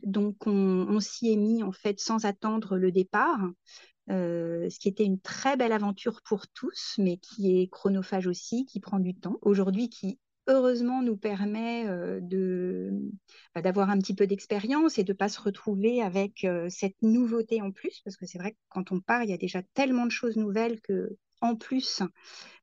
Donc 0.03 0.47
on, 0.47 0.99
s'y 0.99 1.31
est 1.31 1.37
mis 1.37 1.63
en 1.63 1.71
fait 1.71 1.99
sans 1.99 2.25
attendre 2.25 2.77
le 2.77 2.91
départ. 2.91 3.39
Euh, 4.09 4.69
ce 4.69 4.79
qui 4.79 4.89
était 4.89 5.05
une 5.05 5.19
très 5.21 5.55
belle 5.55 5.71
aventure 5.71 6.21
pour 6.23 6.47
tous, 6.47 6.95
mais 6.97 7.17
qui 7.17 7.57
est 7.57 7.67
chronophage 7.71 8.27
aussi, 8.27 8.65
qui 8.65 8.81
prend 8.81 8.99
du 8.99 9.15
temps. 9.15 9.37
Aujourd'hui, 9.41 9.89
qui 9.89 10.19
heureusement 10.47 11.01
nous 11.01 11.17
permet 11.17 11.85
bah, 13.55 13.61
d'avoir 13.61 13.89
un 13.89 13.97
petit 13.99 14.15
peu 14.15 14.27
d'expérience 14.27 14.97
et 14.97 15.03
de 15.03 15.13
pas 15.13 15.29
se 15.29 15.41
retrouver 15.41 16.01
avec 16.01 16.47
cette 16.69 17.01
nouveauté 17.01 17.61
en 17.61 17.71
plus. 17.71 18.01
Parce 18.03 18.17
que 18.17 18.25
c'est 18.25 18.37
vrai 18.37 18.51
que 18.51 18.57
quand 18.69 18.91
on 18.91 18.99
part 18.99 19.23
il 19.23 19.29
y 19.29 19.33
a 19.33 19.37
déjà 19.37 19.61
tellement 19.73 20.05
de 20.05 20.11
choses 20.11 20.37
nouvelles 20.37 20.81
que 20.81 21.17
en 21.41 21.55
plus 21.55 22.01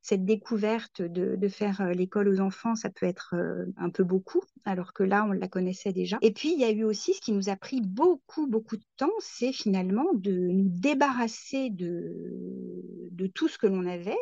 cette 0.01 0.25
découverte 0.25 1.03
de, 1.03 1.37
de 1.37 1.49
faire 1.49 1.91
l'école 1.91 2.29
aux 2.29 2.41
enfants 2.41 2.75
ça 2.77 2.89
peut 2.89 3.05
être 3.05 3.35
un 3.77 3.91
peu 3.91 4.05
beaucoup 4.05 4.43
alors 4.65 4.95
que 4.95 5.03
là 5.03 5.27
on 5.29 5.33
la 5.33 5.49
connaissait 5.49 5.93
déjà. 5.93 6.19
Et 6.23 6.33
puis 6.33 6.53
il 6.53 6.59
y 6.59 6.65
a 6.65 6.71
eu 6.71 6.85
aussi 6.85 7.13
ce 7.13 7.21
qui 7.21 7.33
nous 7.33 7.51
a 7.51 7.57
pris 7.57 7.83
beaucoup 7.83 8.47
beaucoup 8.47 8.77
de 8.79 8.85
temps 8.97 9.13
c'est 9.19 9.53
finalement 9.53 10.07
de 10.15 10.33
nous 10.33 10.69
débarrasser 10.71 11.69
de 11.71 13.11
de 13.11 13.27
tout 13.27 13.49
ce 13.49 13.59
que 13.59 13.67
l'on 13.67 13.87
avait 13.87 14.17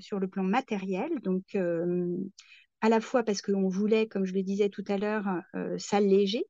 sur 0.00 0.18
le 0.18 0.28
plan 0.28 0.42
matériel. 0.42 1.10
Donc 1.22 1.56
à 2.82 2.88
la 2.88 3.00
fois 3.00 3.22
parce 3.22 3.40
qu'on 3.40 3.68
voulait, 3.68 4.08
comme 4.08 4.26
je 4.26 4.34
le 4.34 4.42
disais 4.42 4.68
tout 4.68 4.84
à 4.88 4.98
l'heure, 4.98 5.24
euh, 5.54 5.78
s'alléger 5.78 6.44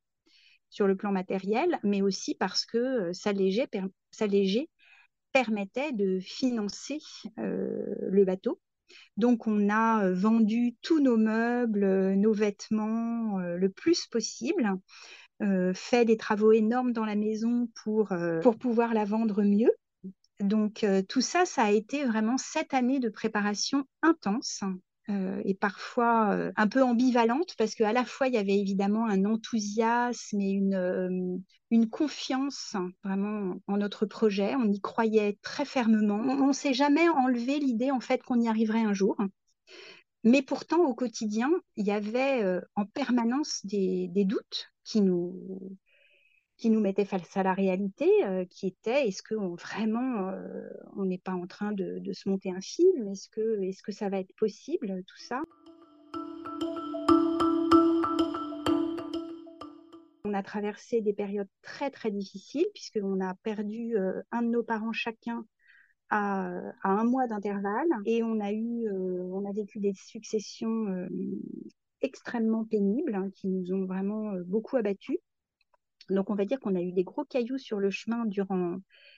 sur 0.69 0.87
le 0.87 0.97
plan 0.97 1.11
matériel, 1.11 1.79
mais 1.83 2.01
aussi 2.01 2.33
parce 2.33 2.65
que 2.65 2.77
euh, 3.09 3.13
s'alléger, 3.13 4.69
permettait 5.31 5.93
de 5.93 6.19
financer 6.19 6.99
euh, 7.39 7.95
le 8.09 8.25
bateau. 8.25 8.59
Donc, 9.15 9.47
on 9.47 9.69
a 9.69 10.11
vendu 10.11 10.75
tous 10.81 10.99
nos 10.99 11.17
meubles, 11.17 12.13
nos 12.13 12.33
vêtements 12.33 13.39
le 13.39 13.69
plus 13.69 14.05
possible, 14.05 14.71
fait 15.73 16.05
des 16.05 16.17
travaux 16.17 16.51
énormes 16.51 16.93
dans 16.93 17.05
la 17.05 17.15
maison 17.15 17.69
pour, 17.83 18.13
pour 18.43 18.57
pouvoir 18.57 18.93
la 18.93 19.05
vendre 19.05 19.41
mieux. 19.41 19.71
Donc, 20.39 20.85
tout 21.09 21.21
ça, 21.21 21.45
ça 21.45 21.63
a 21.63 21.71
été 21.71 22.05
vraiment 22.05 22.37
sept 22.37 22.75
années 22.75 22.99
de 22.99 23.09
préparation 23.09 23.85
intense 24.03 24.63
euh, 25.09 25.41
et 25.43 25.53
parfois 25.53 26.31
euh, 26.31 26.53
un 26.55 26.67
peu 26.69 26.81
ambivalente 26.81 27.55
parce 27.57 27.75
qu'à 27.75 27.91
la 27.91 28.05
fois 28.05 28.29
il 28.29 28.35
y 28.35 28.37
avait 28.37 28.57
évidemment 28.57 29.05
un 29.05 29.25
enthousiasme 29.25 30.39
et 30.39 30.51
une, 30.51 30.75
euh, 30.75 31.37
confiance 31.91 32.75
vraiment 33.03 33.55
en 33.67 33.77
notre 33.77 34.05
projet. 34.05 34.55
On 34.55 34.71
y 34.71 34.79
croyait 34.79 35.39
très 35.41 35.65
fermement. 35.65 36.21
On 36.23 36.47
ne 36.47 36.53
s'est 36.53 36.73
jamais 36.73 37.09
enlevé 37.09 37.59
l'idée 37.59 37.89
en 37.89 37.99
fait 37.99 38.21
qu'on 38.21 38.39
y 38.39 38.47
arriverait 38.47 38.83
un 38.83 38.93
jour. 38.93 39.17
Mais 40.23 40.43
pourtant, 40.43 40.83
au 40.85 40.93
quotidien, 40.93 41.49
il 41.75 41.87
y 41.87 41.91
avait 41.91 42.61
en 42.75 42.85
permanence 42.85 43.65
des 43.65 44.25
doutes 44.25 44.71
qui 44.83 45.01
nous, 45.01 45.35
qui 46.63 46.69
nous 46.69 46.79
mettait 46.79 47.03
face 47.03 47.35
à 47.35 47.43
la 47.43 47.53
réalité, 47.53 48.09
euh, 48.23 48.45
qui 48.45 48.67
était 48.67 49.05
est-ce 49.09 49.21
que 49.21 49.35
vraiment 49.35 50.29
euh, 50.29 50.65
on 50.95 51.03
n'est 51.03 51.17
pas 51.17 51.33
en 51.33 51.45
train 51.45 51.73
de, 51.73 52.01
se 52.13 52.29
monter 52.29 52.51
un 52.51 52.61
film? 52.61 53.05
Est-ce 53.09 53.27
que, 53.27 53.61
est 53.61 53.81
que 53.81 53.91
ça 53.91 54.07
va 54.07 54.19
être 54.19 54.33
possible, 54.37 55.03
tout 55.05 55.17
ça? 55.17 55.41
On 60.23 60.33
a 60.33 60.41
traversé 60.41 61.01
des 61.01 61.11
périodes 61.11 61.49
très 61.63 61.91
très 61.91 62.11
difficiles 62.11 62.67
puisqu'on 62.73 63.19
a 63.19 63.33
perdu 63.43 63.97
euh, 63.97 64.21
un 64.31 64.41
de 64.41 64.47
nos 64.47 64.63
parents 64.63 64.93
chacun 64.93 65.45
à, 66.11 66.61
un 66.85 67.03
mois 67.03 67.27
d'intervalle. 67.27 67.89
Et 68.05 68.23
on 68.23 68.39
a 68.39 68.53
eu, 68.53 68.89
on 68.89 69.43
a 69.43 69.51
vécu 69.51 69.81
des 69.81 69.93
successions 69.95 71.09
extrêmement 71.99 72.63
pénibles 72.63 73.15
hein, 73.15 73.29
qui 73.35 73.49
nous 73.49 73.73
ont 73.73 73.85
vraiment 73.85 74.31
beaucoup 74.45 74.77
abattus. 74.77 75.17
Donc, 76.09 76.29
on 76.29 76.35
va 76.35 76.45
dire 76.45 76.59
qu'on 76.59 76.75
a 76.75 76.81
eu 76.81 76.91
des 76.91 77.03
gros 77.03 77.23
cailloux 77.25 77.57
sur 77.57 77.79
le 77.79 77.89
chemin 77.89 78.25
durant, 78.25 78.77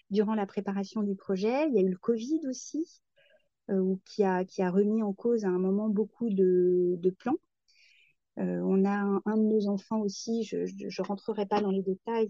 durant 0.09 0.35
la 0.35 0.45
préparation 0.45 1.03
du 1.03 1.15
projet. 1.15 1.67
Il 1.69 1.75
y 1.75 1.79
a 1.79 1.81
eu 1.81 1.89
le 1.89 1.97
Covid 1.97 2.41
aussi, 2.47 2.85
euh, 3.69 3.95
qui, 4.05 4.23
a, 4.23 4.45
qui 4.45 4.61
a 4.61 4.69
remis 4.69 5.03
en 5.03 5.13
cause 5.13 5.45
à 5.45 5.49
un 5.49 5.59
moment 5.59 5.89
beaucoup 5.89 6.29
de, 6.29 6.99
plans. 7.17 7.37
on 8.37 8.85
a 8.85 9.21
un, 9.25 9.37
de 9.37 9.43
nos 9.43 9.67
enfants 9.67 10.01
aussi, 10.01 10.43
je 10.43 10.57
ne 10.57 11.07
rentrerai 11.07 11.45
pas 11.45 11.61
dans 11.61 11.71
les 11.71 11.81
détails, 11.81 12.29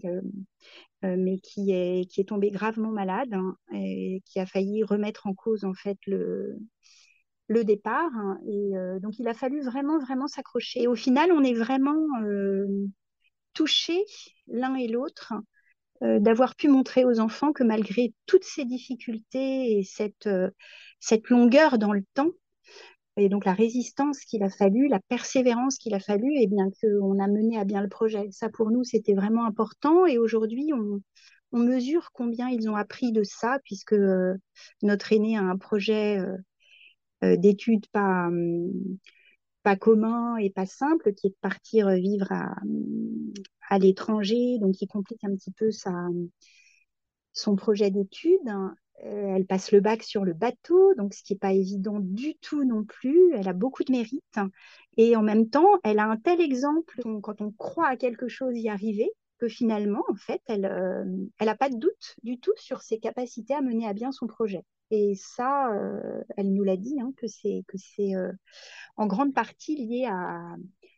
mais 1.02 1.38
qui 1.38 1.72
est, 1.72 2.10
qui 2.10 2.20
est 2.20 2.28
tombé 2.28 2.50
gravement 2.50 2.90
malade 2.90 3.34
hein, 3.34 3.56
et 3.72 4.22
qui 4.24 4.40
a 4.40 4.46
failli 4.46 4.82
remettre 4.82 5.26
en 5.26 5.34
cause 5.34 5.64
en 5.64 5.74
fait 5.74 5.98
le, 6.06 6.58
le 7.48 7.64
départ. 7.64 8.10
Hein, 8.14 8.40
et 8.48 9.00
donc 9.00 9.18
il 9.18 9.28
a 9.28 9.34
fallu 9.34 9.60
vraiment, 9.62 9.98
vraiment 9.98 10.28
s'accrocher. 10.28 10.82
Et 10.82 10.86
au 10.86 10.96
final, 10.96 11.32
on 11.32 11.42
est 11.42 11.54
vraiment 11.54 11.96
touchés 13.56 14.04
l'un 14.46 14.74
et 14.76 14.86
l'autre 14.86 15.34
d'avoir 16.02 16.54
pu 16.56 16.68
montrer 16.68 17.06
aux 17.06 17.20
enfants 17.20 17.54
que 17.54 17.64
malgré 17.64 18.12
toutes 18.26 18.44
ces 18.44 18.66
difficultés 18.66 19.78
et 19.78 19.82
cette, 19.82 20.28
cette 21.00 21.30
longueur 21.30 21.78
dans 21.78 21.94
le 21.94 22.04
temps, 22.12 22.32
et 23.16 23.28
donc 23.28 23.44
la 23.44 23.54
résistance 23.54 24.20
qu'il 24.20 24.42
a 24.42 24.50
fallu, 24.50 24.88
la 24.88 25.00
persévérance 25.08 25.78
qu'il 25.78 25.94
a 25.94 26.00
fallu, 26.00 26.34
et 26.36 26.46
bien 26.46 26.68
qu'on 26.80 27.18
a 27.18 27.28
mené 27.28 27.58
à 27.58 27.64
bien 27.64 27.80
le 27.80 27.88
projet. 27.88 28.28
Ça 28.30 28.48
pour 28.50 28.70
nous 28.70 28.84
c'était 28.84 29.14
vraiment 29.14 29.46
important 29.46 30.06
et 30.06 30.18
aujourd'hui 30.18 30.72
on, 30.72 31.00
mesure 31.52 32.10
combien 32.12 32.50
ils 32.50 32.68
ont 32.68 32.76
appris 32.76 33.12
de 33.12 33.22
ça 33.22 33.58
puisque 33.64 33.94
euh, 33.94 34.34
notre 34.82 35.10
aîné 35.14 35.38
a 35.38 35.42
un 35.42 35.56
projet 35.56 36.18
euh, 36.18 36.36
euh, 37.24 37.36
d'études 37.36 37.86
pas 37.92 38.26
hum, 38.26 38.70
pas 39.66 39.76
commun 39.76 40.36
et 40.36 40.50
pas 40.50 40.64
simple 40.64 41.12
qui 41.12 41.26
est 41.26 41.30
de 41.30 41.36
partir 41.40 41.90
vivre 41.90 42.30
à, 42.30 42.54
à 43.68 43.78
l'étranger, 43.78 44.58
donc 44.60 44.80
il 44.80 44.86
complique 44.86 45.24
un 45.24 45.34
petit 45.34 45.50
peu 45.50 45.72
sa 45.72 46.08
son 47.32 47.56
projet 47.56 47.90
d'études 47.90 48.52
euh, 49.04 49.34
elle 49.36 49.46
passe 49.46 49.72
le 49.72 49.80
bac 49.80 50.02
sur 50.02 50.24
le 50.24 50.32
bateau, 50.32 50.94
donc 50.94 51.14
ce 51.14 51.22
qui 51.22 51.34
n'est 51.34 51.38
pas 51.38 51.52
évident 51.52 51.98
du 52.00 52.34
tout 52.36 52.64
non 52.64 52.84
plus. 52.84 53.34
Elle 53.34 53.48
a 53.48 53.52
beaucoup 53.52 53.84
de 53.84 53.92
mérite. 53.92 54.38
Et 54.96 55.16
en 55.16 55.22
même 55.22 55.50
temps, 55.50 55.78
elle 55.84 55.98
a 55.98 56.06
un 56.06 56.16
tel 56.16 56.40
exemple 56.40 57.02
quand 57.22 57.40
on 57.40 57.50
croit 57.52 57.88
à 57.88 57.96
quelque 57.96 58.28
chose 58.28 58.56
y 58.56 58.68
arriver, 58.68 59.10
que 59.38 59.48
finalement, 59.48 60.02
en 60.08 60.14
fait, 60.14 60.40
elle 60.46 60.62
n'a 60.62 61.52
euh, 61.52 61.54
pas 61.58 61.68
de 61.68 61.76
doute 61.76 62.16
du 62.22 62.38
tout 62.38 62.54
sur 62.56 62.80
ses 62.80 62.98
capacités 62.98 63.54
à 63.54 63.60
mener 63.60 63.86
à 63.86 63.92
bien 63.92 64.12
son 64.12 64.26
projet. 64.26 64.62
Et 64.90 65.14
ça, 65.16 65.72
euh, 65.72 66.22
elle 66.36 66.52
nous 66.52 66.62
l'a 66.62 66.76
dit, 66.76 67.00
hein, 67.00 67.12
que 67.16 67.26
c'est 67.26 67.64
en 68.96 69.06
grande 69.06 69.34
partie 69.34 69.76
lié 69.76 70.06
à, 70.08 70.54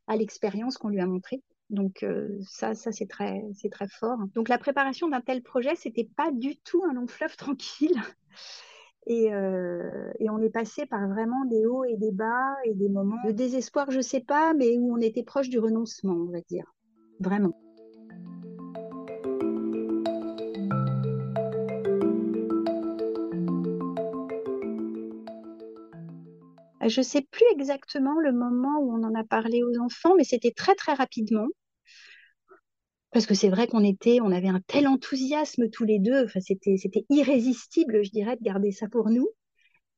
à 0.06 0.16
l'expérience 0.16 0.78
qu'on 0.78 0.88
lui 0.88 1.00
a 1.00 1.06
montrée. 1.06 1.42
Donc 1.70 2.02
euh, 2.02 2.38
ça, 2.42 2.74
ça 2.74 2.92
c'est 2.92 3.06
très, 3.06 3.44
c'est 3.54 3.70
très 3.70 3.88
fort. 3.88 4.18
Donc 4.34 4.48
la 4.48 4.58
préparation 4.58 5.08
d'un 5.08 5.20
tel 5.20 5.42
projet, 5.42 5.74
c'était 5.76 6.08
pas 6.16 6.30
du 6.32 6.56
tout 6.56 6.82
un 6.88 6.94
long 6.94 7.06
fleuve 7.06 7.36
tranquille. 7.36 8.00
Et, 9.06 9.32
euh, 9.32 10.12
et, 10.18 10.28
on 10.28 10.38
est 10.42 10.50
passé 10.50 10.84
par 10.84 11.08
vraiment 11.08 11.46
des 11.46 11.64
hauts 11.64 11.84
et 11.84 11.96
des 11.96 12.12
bas 12.12 12.54
et 12.64 12.74
des 12.74 12.90
moments 12.90 13.16
de 13.24 13.32
désespoir, 13.32 13.90
je 13.90 14.02
sais 14.02 14.20
pas, 14.20 14.52
mais 14.52 14.76
où 14.76 14.94
on 14.94 15.00
était 15.00 15.22
proche 15.22 15.48
du 15.48 15.58
renoncement, 15.58 16.12
on 16.12 16.30
va 16.30 16.42
dire. 16.42 16.74
Vraiment. 17.18 17.58
Je 26.88 27.00
ne 27.00 27.04
sais 27.04 27.22
plus 27.30 27.44
exactement 27.52 28.18
le 28.20 28.32
moment 28.32 28.78
où 28.80 28.92
on 28.92 29.02
en 29.04 29.14
a 29.14 29.24
parlé 29.24 29.62
aux 29.62 29.78
enfants, 29.80 30.14
mais 30.16 30.24
c'était 30.24 30.52
très 30.52 30.74
très 30.74 30.94
rapidement. 30.94 31.46
Parce 33.10 33.26
que 33.26 33.34
c'est 33.34 33.48
vrai 33.48 33.66
qu'on 33.66 33.84
était, 33.84 34.20
on 34.20 34.32
avait 34.32 34.48
un 34.48 34.60
tel 34.66 34.86
enthousiasme 34.86 35.70
tous 35.70 35.84
les 35.84 35.98
deux. 35.98 36.24
Enfin, 36.24 36.40
c'était, 36.40 36.76
c'était 36.76 37.06
irrésistible, 37.08 38.04
je 38.04 38.10
dirais, 38.10 38.36
de 38.36 38.42
garder 38.42 38.70
ça 38.70 38.88
pour 38.88 39.08
nous. 39.08 39.28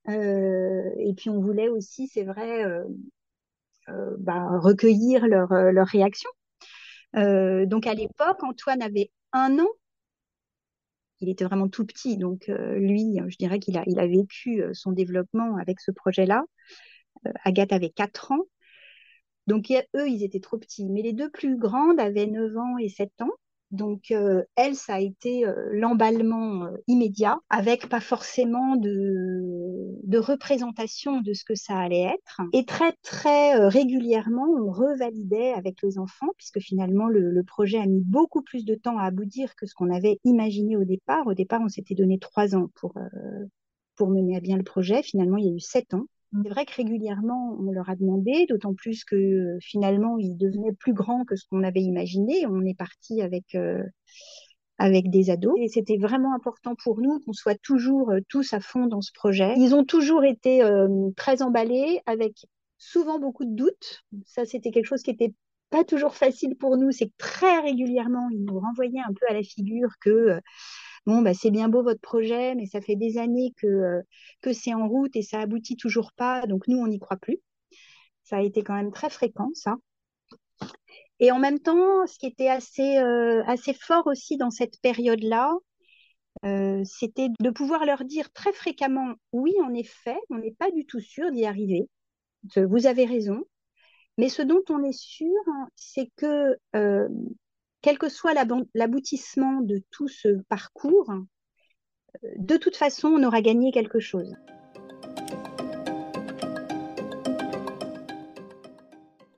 Euh, 0.08 0.90
et 0.98 1.12
puis 1.14 1.30
on 1.30 1.40
voulait 1.40 1.68
aussi, 1.68 2.08
c'est 2.08 2.24
vrai, 2.24 2.64
euh, 2.64 2.84
euh, 3.88 4.16
bah, 4.18 4.58
recueillir 4.58 5.26
leur, 5.26 5.52
leur 5.52 5.86
réaction. 5.86 6.30
donc 7.14 7.86
à 7.86 7.94
l'époque, 7.94 8.42
Antoine 8.42 8.82
avait 8.82 9.10
un 9.32 9.58
an. 9.58 9.68
Il 11.20 11.28
était 11.28 11.44
vraiment 11.44 11.68
tout 11.68 11.84
petit, 11.84 12.16
donc 12.16 12.46
lui, 12.48 13.18
je 13.28 13.36
dirais 13.36 13.58
qu'il 13.58 13.76
a, 13.76 14.06
vécu 14.06 14.64
son 14.72 14.92
développement 14.92 15.56
avec 15.56 15.80
ce 15.80 15.90
projet-là. 15.90 16.44
Agathe 17.44 17.72
avait 17.72 17.90
quatre 17.90 18.32
ans. 18.32 18.44
Donc, 19.46 19.70
eux, 19.70 20.08
ils 20.08 20.22
étaient 20.24 20.40
trop 20.40 20.58
petits. 20.58 20.88
Mais 20.88 21.02
les 21.02 21.12
deux 21.12 21.30
plus 21.30 21.56
grandes 21.56 22.00
avaient 22.00 22.26
9 22.26 22.56
ans 22.56 22.78
et 22.78 22.88
7 22.88 23.10
ans. 23.20 23.32
Donc, 23.70 24.10
euh, 24.10 24.42
elle, 24.56 24.74
ça 24.74 24.94
a 24.94 25.00
été 25.00 25.46
euh, 25.46 25.68
l'emballement 25.72 26.64
euh, 26.64 26.76
immédiat, 26.88 27.38
avec 27.50 27.88
pas 27.88 28.00
forcément 28.00 28.74
de, 28.76 30.18
représentation 30.18 31.20
de 31.20 31.32
ce 31.32 31.44
que 31.44 31.54
ça 31.54 31.78
allait 31.78 32.02
être. 32.02 32.40
Et 32.52 32.64
très, 32.64 32.92
très 33.02 33.68
régulièrement, 33.68 34.46
on 34.58 34.70
revalidait 34.70 35.52
avec 35.52 35.82
les 35.82 35.98
enfants, 35.98 36.28
puisque 36.36 36.60
finalement, 36.60 37.06
le, 37.08 37.42
projet 37.44 37.78
a 37.78 37.86
mis 37.86 38.02
beaucoup 38.02 38.42
plus 38.42 38.64
de 38.64 38.74
temps 38.74 38.98
à 38.98 39.04
aboutir 39.04 39.54
que 39.56 39.66
ce 39.66 39.74
qu'on 39.74 39.90
avait 39.90 40.18
imaginé 40.24 40.76
au 40.76 40.84
départ. 40.84 41.26
Au 41.26 41.34
départ, 41.34 41.60
on 41.62 41.68
s'était 41.68 41.94
donné 41.94 42.18
trois 42.18 42.54
ans 42.54 42.68
pour 42.74 44.10
mener 44.10 44.36
à 44.36 44.40
bien 44.40 44.56
le 44.56 44.62
projet. 44.62 45.02
Finalement, 45.02 45.38
il 45.38 45.46
y 45.46 45.48
a 45.48 45.54
eu 45.54 45.60
sept 45.60 45.94
ans. 45.94 46.06
C'est 46.32 46.48
vrai 46.48 46.64
que 46.64 46.74
régulièrement, 46.74 47.56
on 47.58 47.72
leur 47.72 47.90
a 47.90 47.96
demandé, 47.96 48.46
d'autant 48.48 48.74
plus 48.74 49.04
que 49.04 49.16
euh, 49.16 49.58
finalement, 49.60 50.16
ils 50.18 50.36
devenaient 50.36 50.72
plus 50.72 50.92
grands 50.92 51.24
que 51.24 51.34
ce 51.34 51.44
qu'on 51.46 51.64
avait 51.64 51.82
imaginé. 51.82 52.46
On 52.46 52.64
est 52.64 52.76
parti 52.76 53.20
avec, 53.20 53.54
euh, 53.56 53.82
avec 54.78 55.10
des 55.10 55.30
ados. 55.30 55.56
Et 55.58 55.66
c'était 55.66 55.98
vraiment 55.98 56.34
important 56.34 56.74
pour 56.84 57.00
nous 57.00 57.18
qu'on 57.20 57.32
soit 57.32 57.60
toujours 57.60 58.10
euh, 58.12 58.20
tous 58.28 58.52
à 58.52 58.60
fond 58.60 58.86
dans 58.86 59.00
ce 59.00 59.10
projet. 59.12 59.54
Ils 59.56 59.74
ont 59.74 59.84
toujours 59.84 60.24
été 60.24 60.62
très 61.16 61.42
emballés, 61.42 62.00
avec 62.06 62.46
souvent 62.78 63.18
beaucoup 63.18 63.44
de 63.44 63.54
doutes. 63.54 64.04
Ça, 64.24 64.44
c'était 64.46 64.70
quelque 64.70 64.86
chose 64.86 65.02
qui 65.02 65.10
était 65.10 65.34
pas 65.70 65.84
toujours 65.84 66.14
facile 66.14 66.56
pour 66.56 66.76
nous. 66.76 66.92
C'est 66.92 67.06
que 67.06 67.16
très 67.18 67.58
régulièrement, 67.60 68.28
ils 68.30 68.44
nous 68.44 68.58
renvoyaient 68.60 69.00
un 69.00 69.12
peu 69.12 69.26
à 69.28 69.34
la 69.34 69.42
figure 69.42 69.94
que 70.00 70.40
bon, 71.06 71.22
bah, 71.22 71.34
c'est 71.34 71.50
bien 71.50 71.68
beau 71.68 71.82
votre 71.82 72.00
projet, 72.00 72.54
mais 72.54 72.66
ça 72.66 72.80
fait 72.80 72.96
des 72.96 73.18
années 73.18 73.52
que, 73.56 73.66
euh, 73.66 74.02
que 74.42 74.52
c'est 74.52 74.74
en 74.74 74.88
route 74.88 75.14
et 75.16 75.22
ça 75.22 75.40
aboutit 75.40 75.76
toujours 75.76 76.12
pas, 76.12 76.46
donc 76.46 76.68
nous, 76.68 76.78
on 76.78 76.86
n'y 76.86 76.98
croit 76.98 77.16
plus. 77.16 77.38
Ça 78.24 78.38
a 78.38 78.42
été 78.42 78.62
quand 78.62 78.74
même 78.74 78.92
très 78.92 79.10
fréquent, 79.10 79.50
ça. 79.54 79.76
Et 81.18 81.32
en 81.32 81.38
même 81.38 81.60
temps, 81.60 82.06
ce 82.06 82.18
qui 82.18 82.26
était 82.26 82.48
assez, 82.48 82.98
euh, 82.98 83.42
assez 83.46 83.74
fort 83.74 84.06
aussi 84.06 84.36
dans 84.36 84.50
cette 84.50 84.80
période-là, 84.80 85.52
euh, 86.44 86.82
c'était 86.84 87.28
de 87.40 87.50
pouvoir 87.50 87.84
leur 87.84 88.04
dire 88.04 88.32
très 88.32 88.52
fréquemment, 88.52 89.14
oui, 89.32 89.52
en 89.62 89.74
effet, 89.74 90.16
on 90.30 90.38
n'est 90.38 90.54
pas 90.54 90.70
du 90.70 90.86
tout 90.86 91.00
sûr 91.00 91.30
d'y 91.32 91.44
arriver. 91.44 91.88
Vous 92.56 92.86
avez 92.86 93.04
raison. 93.04 93.44
Mais 94.16 94.28
ce 94.28 94.42
dont 94.42 94.62
on 94.70 94.82
est 94.82 94.98
sûr, 94.98 95.28
c'est 95.76 96.10
que 96.16 96.56
quel 97.82 97.98
que 97.98 98.08
soit 98.08 98.34
l'aboutissement 98.74 99.60
de 99.60 99.82
tout 99.90 100.08
ce 100.08 100.42
parcours, 100.48 101.10
euh, 101.10 102.28
de 102.36 102.56
toute 102.56 102.76
façon, 102.76 103.08
on 103.08 103.24
aura 103.24 103.40
gagné 103.40 103.72
quelque 103.72 104.00
chose. 104.00 104.34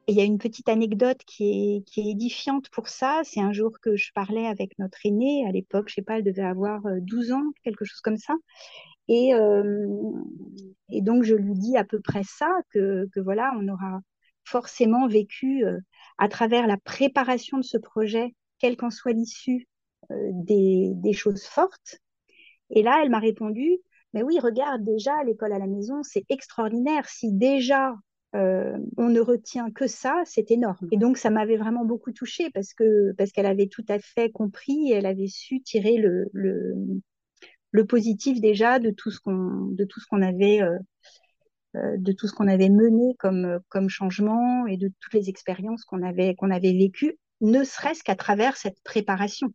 il 0.09 0.18
y 0.18 0.20
a 0.20 0.24
une 0.24 0.38
petite 0.38 0.68
anecdote 0.68 1.20
qui 1.26 1.83
est, 1.96 1.98
édifiante 1.98 2.68
pour 2.68 2.88
ça. 2.88 3.22
C'est 3.24 3.40
un 3.40 3.52
jour 3.52 3.72
que 3.81 3.96
je 3.96 4.12
parlais 4.12 4.46
avec 4.46 4.78
notre 4.78 4.98
aînée. 5.07 5.46
À 5.48 5.52
l'époque, 5.52 5.88
je 5.88 5.94
sais 5.94 6.02
pas, 6.02 6.18
elle 6.18 6.24
devait 6.24 6.42
avoir 6.42 6.83
12 7.00 7.31
euh, 7.31 7.35
ans, 7.35 7.44
quelque 7.64 7.87
chose 7.87 8.00
comme 8.02 8.18
ça. 8.18 8.35
Et, 9.09 9.35
euh, 9.35 9.87
et 10.90 11.00
donc, 11.00 11.22
je 11.22 11.35
lui 11.35 11.55
dis 11.55 11.78
à 11.78 11.85
peu 11.85 11.98
près 11.98 12.24
ça, 12.24 12.50
que 12.72 13.09
voilà, 13.16 13.55
on 13.59 13.68
aura 13.68 14.00
forcément 14.44 15.09
vécu 15.09 15.64
à 16.18 16.28
travers 16.28 16.66
la 16.66 16.76
préparation 16.76 17.59
de 17.59 17.64
ce 17.64 17.78
projet, 17.78 18.35
quelle 18.59 18.76
qu'en 18.76 18.90
soit 18.90 19.12
l'issue, 19.12 19.68
euh, 20.11 20.31
des, 20.33 21.12
choses 21.12 21.44
fortes. 21.44 21.98
Et 22.70 22.83
là, 22.83 23.00
elle 23.02 23.11
m'a 23.11 23.18
répondu, 23.18 23.78
mais 24.14 24.22
oui, 24.22 24.38
regarde, 24.40 24.83
déjà, 24.85 25.22
l'école 25.24 25.52
à 25.52 25.59
la 25.59 25.66
maison, 25.66 26.02
c'est 26.02 26.24
extraordinaire. 26.31 27.09
Si 27.09 27.33
déjà 27.33 27.94
euh, 28.35 28.76
on 28.96 29.09
ne 29.11 29.20
retient 29.20 29.70
que 29.70 29.87
ça, 29.87 30.22
c'est 30.24 30.50
énorme. 30.50 30.88
Et 30.90 30.96
donc, 30.96 31.18
ça 31.18 31.31
m'avait 31.31 31.57
vraiment 31.57 31.85
beaucoup 31.85 32.12
touchée 32.12 32.50
parce 32.50 32.72
que 32.72 33.12
parce 33.18 33.31
qu'elle 33.31 33.46
avait 33.46 33.68
tout 33.68 33.85
à 33.88 33.98
fait 33.98 34.31
compris 34.31 34.90
elle 34.90 35.07
avait 35.07 35.28
su 35.28 35.61
tirer 35.61 35.98
le, 35.98 36.31
positif 37.88 38.40
déjà 38.40 38.78
de 38.78 38.90
tout 38.90 39.11
ce 39.11 39.20
qu'on 39.20 39.66
de 39.72 39.85
tout 39.85 40.00
ce 40.00 40.07
qu'on 40.07 40.22
avait 40.22 40.62
euh, 40.62 40.78
de 41.74 42.12
tout 42.12 42.28
ce 42.28 42.32
qu'on 42.32 42.48
avait 42.48 42.68
mené 42.68 43.14
comme, 43.18 43.61
comme 43.68 43.88
changement 43.88 44.66
et 44.66 44.76
de 44.76 44.90
toutes 45.00 45.14
les 45.14 45.28
expériences 45.28 45.85
qu'on 45.85 46.02
avait, 46.02 46.35
qu'on 46.35 46.50
avait 46.50 46.72
vécues, 46.72 47.18
ne 47.40 47.64
serait-ce 47.64 48.02
qu'à 48.02 48.16
travers 48.16 48.56
cette 48.56 48.82
préparation. 48.85 49.52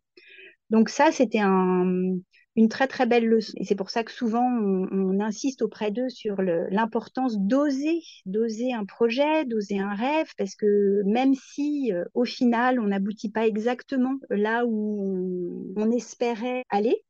Donc 0.70 0.88
ça, 0.90 1.10
c'était 1.12 1.40
un, 1.40 2.18
une 2.58 2.68
très 2.68 2.88
très 2.88 3.06
belle 3.06 3.26
leçon. 3.26 3.52
Et 3.56 3.64
c'est 3.64 3.76
pour 3.76 3.90
ça 3.90 4.02
que 4.02 4.10
souvent 4.10 4.44
on, 4.44 5.20
insiste 5.20 5.62
auprès 5.62 5.90
d'eux 5.90 6.08
sur 6.08 6.42
l'importance 6.42 7.38
d'oser, 7.38 8.00
d'oser 8.26 8.72
un 8.72 8.84
projet, 8.84 9.44
d'oser 9.44 9.78
un 9.78 9.94
rêve, 9.94 10.26
parce 10.36 10.54
que 10.54 11.02
même 11.04 11.34
si 11.34 11.92
euh, 11.92 12.04
au 12.14 12.24
final 12.24 12.80
on 12.80 12.88
n'aboutit 12.88 13.30
pas 13.30 13.46
exactement 13.46 14.14
là 14.30 14.64
où 14.66 15.72
on 15.76 15.90
espérait 15.90 16.64
aller, 16.68 17.04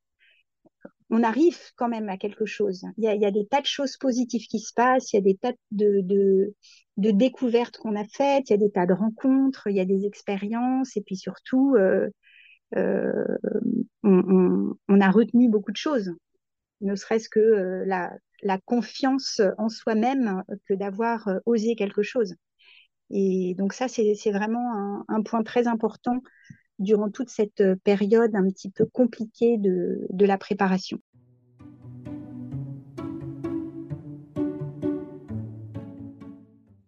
on 1.11 1.23
arrive 1.23 1.59
quand 1.77 1.89
même 1.89 2.09
à 2.09 2.19
quelque 2.19 2.45
chose. 2.45 2.85
Il 2.99 3.05
y, 3.05 3.25
a, 3.25 3.31
des 3.31 3.47
tas 3.47 3.61
de 3.61 3.67
choses 3.67 3.97
positives 3.97 4.47
qui 4.47 4.59
se 4.59 4.75
passent, 4.75 5.13
il 5.13 5.17
y 5.17 5.19
a 5.19 5.23
des 5.23 5.37
tas 5.37 5.53
de, 5.71 6.55
découvertes 6.97 7.79
qu'on 7.79 7.97
a 7.97 8.05
faites, 8.05 8.51
il 8.51 8.53
y 8.53 8.55
a 8.55 8.59
des 8.59 8.71
tas 8.71 8.87
de 8.87 8.93
rencontres, 8.93 9.69
il 9.69 9.77
y 9.77 9.81
a 9.81 9.87
des 9.87 10.05
expériences, 10.05 10.97
et 10.97 11.03
puis 11.03 11.17
surtout, 11.17 11.77
euh, 11.77 12.09
euh, 12.77 13.25
on, 14.03 15.01
a 15.01 15.11
retenu 15.11 15.49
beaucoup 15.49 15.73
de 15.73 15.77
choses, 15.77 16.13
ne 16.83 16.95
serait-ce 16.95 17.31
que 17.31 17.41
euh, 17.41 17.85
la, 17.87 18.59
confiance 18.67 19.41
en 19.57 19.69
soi-même 19.69 20.43
que 20.69 20.75
d'avoir 20.75 21.29
osé 21.47 21.75
quelque 21.75 22.03
chose. 22.03 22.35
Et 23.11 23.55
donc 23.57 23.73
ça, 23.73 23.89
c'est 23.89 24.31
vraiment 24.31 25.05
un, 25.09 25.23
point 25.23 25.43
très 25.43 25.67
important 25.67 26.21
durant 26.79 27.11
toute 27.11 27.29
cette 27.29 27.61
euh, 27.61 27.77
période 27.83 28.35
un 28.35 28.49
petit 28.49 28.71
peu 28.71 28.87
compliquée 28.87 29.59
de, 29.59 30.07
la 30.25 30.39
préparation. 30.39 30.99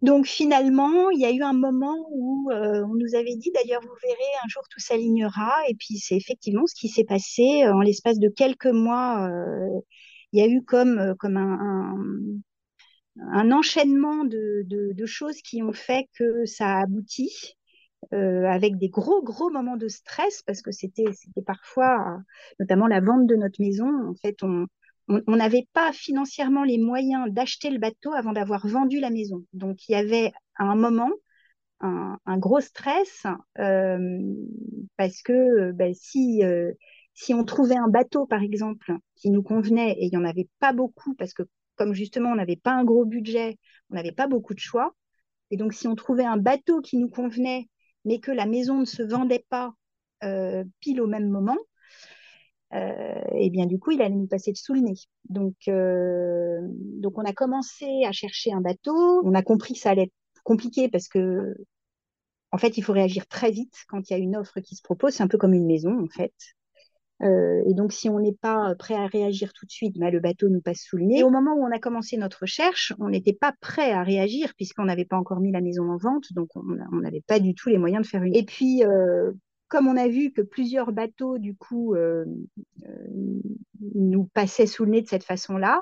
Donc 0.01 0.25
finalement, 0.25 1.11
il 1.11 1.19
y 1.19 1.25
a 1.25 1.31
eu 1.31 1.43
un 1.43 1.53
moment 1.53 2.07
où 2.11 2.49
euh, 2.51 2.83
on 2.85 2.95
nous 2.95 3.15
avait 3.15 3.35
dit, 3.35 3.51
d'ailleurs, 3.51 3.81
vous 3.81 3.95
verrez, 4.01 4.31
un 4.43 4.47
jour 4.47 4.63
tout 4.69 4.79
s'alignera. 4.79 5.51
Et 5.69 5.75
puis 5.75 5.97
c'est 5.97 6.15
effectivement 6.15 6.65
ce 6.65 6.75
qui 6.75 6.87
s'est 6.87 7.03
passé 7.03 7.63
euh, 7.63 7.73
en 7.73 7.81
l'espace 7.81 8.19
de 8.19 8.29
quelques 8.29 8.65
mois. 8.65 9.29
il 10.31 10.39
y 10.39 10.43
a 10.43 10.47
eu 10.47 10.63
comme, 10.63 11.15
comme 11.19 11.37
un, 11.37 11.95
un, 13.19 13.51
enchaînement 13.51 14.23
de, 14.23 14.63
de, 14.65 14.93
de, 14.93 15.05
choses 15.05 15.41
qui 15.41 15.61
ont 15.61 15.73
fait 15.73 16.07
que 16.17 16.45
ça 16.45 16.77
a 16.77 16.83
abouti. 16.83 17.57
Euh, 18.13 18.45
avec 18.45 18.77
des 18.77 18.89
gros, 18.89 19.21
gros 19.21 19.51
moments 19.51 19.77
de 19.77 19.87
stress, 19.87 20.41
parce 20.41 20.61
que 20.61 20.71
c'était 20.71 21.05
parfois, 21.45 22.19
notamment 22.59 22.87
la 22.87 22.99
vente 22.99 23.27
de 23.27 23.35
notre 23.35 23.61
maison, 23.61 23.89
en 24.09 24.15
fait, 24.15 24.41
on 24.43 24.67
n'avait 25.27 25.67
pas 25.73 25.93
financièrement 25.93 26.63
les 26.63 26.77
moyens 26.77 27.31
d'acheter 27.31 27.69
le 27.69 27.79
bateau 27.79 28.11
avant 28.13 28.33
d'avoir 28.33 28.65
vendu 28.67 28.99
la 28.99 29.11
maison. 29.11 29.45
Donc, 29.53 29.87
il 29.87 29.93
y 29.93 29.95
avait 29.95 30.31
à 30.55 30.65
un 30.65 30.75
moment 30.75 31.11
un, 31.79 32.37
gros 32.37 32.59
stress, 32.59 33.25
euh, 33.59 34.19
parce 34.97 35.21
que 35.21 35.71
ben, 35.71 35.93
si, 35.93 36.43
euh, 36.43 36.71
si 37.13 37.33
on 37.33 37.43
trouvait 37.43 37.77
un 37.77 37.87
bateau, 37.87 38.25
par 38.25 38.41
exemple, 38.41 38.93
qui 39.15 39.31
nous 39.31 39.43
convenait, 39.43 39.93
et 39.93 40.05
il 40.05 40.09
n'y 40.09 40.17
en 40.17 40.25
avait 40.25 40.49
pas 40.59 40.73
beaucoup, 40.73 41.15
parce 41.15 41.33
que 41.33 41.43
comme 41.75 41.93
justement 41.93 42.29
on 42.31 42.35
n'avait 42.35 42.57
pas 42.57 42.73
un 42.73 42.83
gros 42.83 43.05
budget, 43.05 43.57
on 43.89 43.95
n'avait 43.95 44.11
pas 44.11 44.27
beaucoup 44.27 44.53
de 44.53 44.59
choix, 44.59 44.93
et 45.49 45.57
donc 45.57 45.73
si 45.73 45.87
on 45.87 45.95
trouvait 45.95 46.25
un 46.25 46.37
bateau 46.37 46.81
qui 46.81 46.97
nous 46.97 47.09
convenait, 47.09 47.67
mais 48.05 48.19
que 48.19 48.31
la 48.31 48.45
maison 48.45 48.79
ne 48.79 48.85
se 48.85 49.03
vendait 49.03 49.45
pas 49.49 49.73
euh, 50.23 50.63
pile 50.79 51.01
au 51.01 51.07
même 51.07 51.29
moment, 51.29 51.57
euh, 52.73 53.21
et 53.35 53.49
bien 53.49 53.65
du 53.65 53.79
coup, 53.79 53.91
il 53.91 54.01
allait 54.01 54.15
nous 54.15 54.27
passer 54.27 54.53
sous 54.55 54.73
le 54.73 54.81
nez. 54.81 54.95
Donc, 55.29 55.55
euh, 55.67 56.59
donc 56.69 57.17
on 57.17 57.25
a 57.25 57.33
commencé 57.33 58.03
à 58.05 58.11
chercher 58.11 58.53
un 58.53 58.61
bateau. 58.61 59.21
On 59.25 59.33
a 59.33 59.43
compris 59.43 59.73
que 59.73 59.79
ça 59.79 59.91
allait 59.91 60.03
être 60.03 60.13
compliqué 60.43 60.89
parce 60.89 61.07
que, 61.07 61.55
en 62.51 62.57
fait, 62.57 62.77
il 62.77 62.83
faut 62.83 62.93
réagir 62.93 63.27
très 63.27 63.51
vite 63.51 63.75
quand 63.89 64.09
il 64.09 64.13
y 64.13 64.15
a 64.15 64.19
une 64.19 64.35
offre 64.37 64.59
qui 64.61 64.75
se 64.75 64.81
propose. 64.83 65.13
C'est 65.13 65.23
un 65.23 65.27
peu 65.27 65.37
comme 65.37 65.53
une 65.53 65.67
maison, 65.67 66.01
en 66.01 66.07
fait. 66.07 66.33
Euh, 67.23 67.61
et 67.67 67.73
donc, 67.73 67.93
si 67.93 68.09
on 68.09 68.19
n'est 68.19 68.33
pas 68.33 68.73
prêt 68.75 68.95
à 68.95 69.05
réagir 69.05 69.53
tout 69.53 69.65
de 69.65 69.71
suite, 69.71 69.97
bah, 69.97 70.09
le 70.09 70.19
bateau 70.19 70.49
nous 70.49 70.61
passe 70.61 70.81
sous 70.81 70.97
le 70.97 71.05
nez. 71.05 71.19
Et 71.19 71.23
au 71.23 71.29
moment 71.29 71.53
où 71.53 71.63
on 71.63 71.71
a 71.71 71.79
commencé 71.79 72.17
notre 72.17 72.41
recherche, 72.41 72.93
on 72.99 73.09
n'était 73.09 73.33
pas 73.33 73.53
prêt 73.61 73.91
à 73.91 74.03
réagir 74.03 74.53
puisqu'on 74.55 74.85
n'avait 74.85 75.05
pas 75.05 75.17
encore 75.17 75.39
mis 75.39 75.51
la 75.51 75.61
maison 75.61 75.89
en 75.89 75.97
vente, 75.97 76.33
donc 76.33 76.49
on 76.55 76.99
n'avait 76.99 77.21
pas 77.21 77.39
du 77.39 77.53
tout 77.53 77.69
les 77.69 77.77
moyens 77.77 78.03
de 78.03 78.07
faire 78.07 78.23
une. 78.23 78.35
Et 78.35 78.43
puis, 78.43 78.83
euh, 78.83 79.31
comme 79.67 79.87
on 79.87 79.97
a 79.97 80.07
vu 80.07 80.31
que 80.31 80.41
plusieurs 80.41 80.91
bateaux, 80.91 81.37
du 81.37 81.55
coup, 81.55 81.93
euh, 81.95 82.25
nous 83.93 84.25
passaient 84.33 84.67
sous 84.67 84.85
le 84.85 84.91
nez 84.91 85.01
de 85.01 85.07
cette 85.07 85.23
façon-là, 85.23 85.81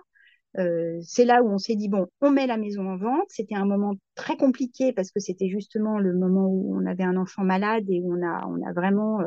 c'est 1.02 1.26
là 1.26 1.42
où 1.42 1.48
on 1.48 1.58
s'est 1.58 1.76
dit 1.76 1.88
bon, 1.88 2.08
on 2.22 2.32
met 2.32 2.48
la 2.48 2.58
maison 2.58 2.90
en 2.90 2.98
vente. 2.98 3.28
C'était 3.30 3.56
un 3.56 3.66
moment 3.66 3.94
très 4.16 4.36
compliqué 4.36 4.92
parce 4.92 5.12
que 5.12 5.20
c'était 5.20 5.48
justement 5.48 6.00
le 6.00 6.14
moment 6.14 6.48
où 6.48 6.76
on 6.76 6.86
avait 6.86 7.04
un 7.04 7.16
enfant 7.16 7.44
malade 7.44 7.86
et 7.88 8.02
où 8.02 8.14
on 8.14 8.22
a 8.24 8.74
vraiment 8.74 9.22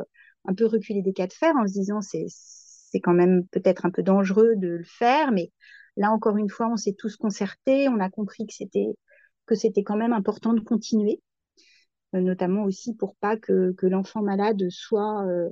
un 0.45 0.53
peu 0.53 0.65
reculer 0.65 1.01
des 1.01 1.13
cas 1.13 1.27
de 1.27 1.33
fer 1.33 1.53
en 1.55 1.67
se 1.67 1.73
disant 1.73 2.01
c'est 2.01 2.25
c'est 2.27 2.99
quand 2.99 3.13
même 3.13 3.47
peut-être 3.47 3.85
un 3.85 3.91
peu 3.91 4.03
dangereux 4.03 4.55
de 4.55 4.67
le 4.67 4.83
faire, 4.83 5.31
mais 5.31 5.51
là 5.97 6.11
encore 6.11 6.37
une 6.37 6.49
fois, 6.49 6.69
on 6.69 6.77
s'est 6.77 6.93
tous 6.93 7.17
concertés, 7.17 7.89
on 7.89 7.99
a 7.99 8.09
compris 8.09 8.45
que 8.45 8.53
c'était 8.53 8.93
que 9.45 9.55
c'était 9.55 9.83
quand 9.83 9.97
même 9.97 10.13
important 10.13 10.53
de 10.53 10.61
continuer, 10.61 11.21
euh, 12.15 12.21
notamment 12.21 12.63
aussi 12.63 12.95
pour 12.95 13.15
pas 13.15 13.37
que, 13.37 13.73
que 13.73 13.87
l'enfant 13.87 14.21
malade 14.21 14.69
soit 14.69 15.25
euh, 15.25 15.49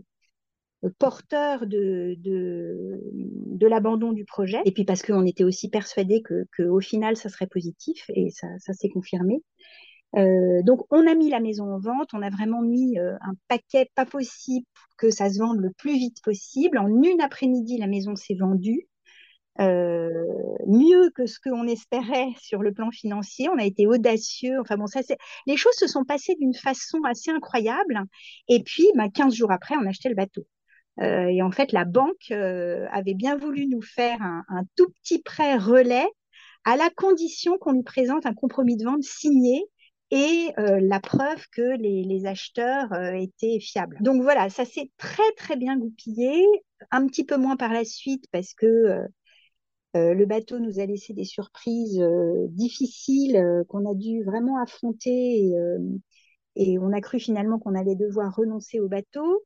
porteur 0.97 1.67
de, 1.67 2.15
de, 2.19 3.67
l'abandon 3.67 4.11
du 4.11 4.25
projet, 4.25 4.61
et 4.65 4.71
puis 4.71 4.83
parce 4.85 5.01
qu'on 5.01 5.25
était 5.25 5.43
aussi 5.43 5.69
persuadé 5.69 6.21
que, 6.21 6.45
que, 6.51 6.63
au 6.63 6.79
final, 6.79 7.15
ça 7.15 7.29
serait 7.29 7.47
positif, 7.47 8.09
et 8.15 8.31
ça, 8.31 8.47
ça 8.59 8.73
s'est 8.73 8.89
confirmé. 8.89 9.43
Euh, 10.17 10.61
donc, 10.63 10.81
on 10.91 11.07
a 11.07 11.15
mis 11.15 11.29
la 11.29 11.39
maison 11.39 11.73
en 11.73 11.79
vente, 11.79 12.09
on 12.13 12.21
a 12.21 12.29
vraiment 12.29 12.61
mis 12.61 12.99
euh, 12.99 13.15
un 13.21 13.33
paquet 13.47 13.89
pas 13.95 14.05
possible 14.05 14.65
pour 14.73 14.95
que 14.97 15.09
ça 15.09 15.29
se 15.29 15.39
vende 15.39 15.59
le 15.59 15.71
plus 15.71 15.93
vite 15.93 16.21
possible. 16.23 16.77
En 16.77 16.87
une 16.87 17.21
après-midi, 17.21 17.77
la 17.77 17.87
maison 17.87 18.15
s'est 18.15 18.35
vendue. 18.35 18.87
Euh, 19.59 20.09
mieux 20.67 21.11
que 21.13 21.25
ce 21.25 21.37
qu'on 21.39 21.67
espérait 21.67 22.29
sur 22.41 22.61
le 22.61 22.73
plan 22.73 22.91
financier. 22.91 23.49
On 23.49 23.57
a 23.57 23.65
été 23.65 23.87
audacieux. 23.87 24.59
Enfin 24.61 24.77
bon, 24.77 24.87
ça. 24.87 25.01
Les 25.47 25.57
choses 25.57 25.75
se 25.75 25.87
sont 25.87 26.05
passées 26.05 26.35
d'une 26.39 26.53
façon 26.53 26.99
assez 27.05 27.31
incroyable. 27.31 28.03
Et 28.49 28.63
puis, 28.63 28.87
bah, 28.95 29.09
15 29.13 29.33
jours 29.33 29.51
après, 29.51 29.75
on 29.75 29.87
achetait 29.87 30.09
le 30.09 30.15
bateau. 30.15 30.45
et 31.01 31.41
en 31.41 31.51
fait, 31.51 31.71
la 31.71 31.85
banque 31.85 32.31
avait 32.31 33.13
bien 33.13 33.37
voulu 33.37 33.67
nous 33.67 33.81
faire 33.81 34.21
un, 34.21 34.43
un, 34.49 34.63
tout 34.75 34.89
petit 35.01 35.21
prêt 35.21 35.57
relais 35.57 36.07
à 36.65 36.77
la 36.77 36.89
condition 36.91 37.57
qu'on 37.57 37.73
lui 37.73 37.83
présente 37.83 38.25
un 38.25 38.33
compromis 38.33 38.77
de 38.77 38.85
vente 38.85 39.03
signé 39.03 39.63
et 40.11 40.51
euh, 40.59 40.79
la 40.81 40.99
preuve 40.99 41.47
que 41.51 41.77
les, 41.77 42.25
acheteurs 42.25 42.91
euh, 42.91 43.13
étaient 43.13 43.59
fiables. 43.59 43.97
Donc 44.01 44.21
voilà, 44.21 44.49
ça 44.49 44.65
s'est 44.65 44.91
très 44.97 45.31
très 45.37 45.55
bien 45.55 45.77
goupillé, 45.77 46.45
un 46.91 47.07
petit 47.07 47.23
peu 47.23 47.37
moins 47.37 47.55
par 47.55 47.71
la 47.71 47.85
suite 47.85 48.25
parce 48.31 48.53
que 48.53 48.65
euh, 49.95 50.13
le 50.13 50.25
bateau 50.25 50.59
nous 50.59 50.79
a 50.79 50.85
laissé 50.85 51.13
des 51.13 51.23
surprises 51.23 52.01
difficiles 52.49 53.63
qu'on 53.67 53.89
a 53.89 53.93
dû 53.93 54.23
vraiment 54.23 54.61
affronter 54.61 55.51
et 56.55 56.79
on 56.79 56.93
a 56.93 57.01
cru 57.01 57.19
finalement 57.19 57.59
qu'on 57.59 57.75
allait 57.75 57.95
devoir 57.95 58.33
renoncer 58.33 58.79
au 58.79 58.87
bateau. 58.87 59.43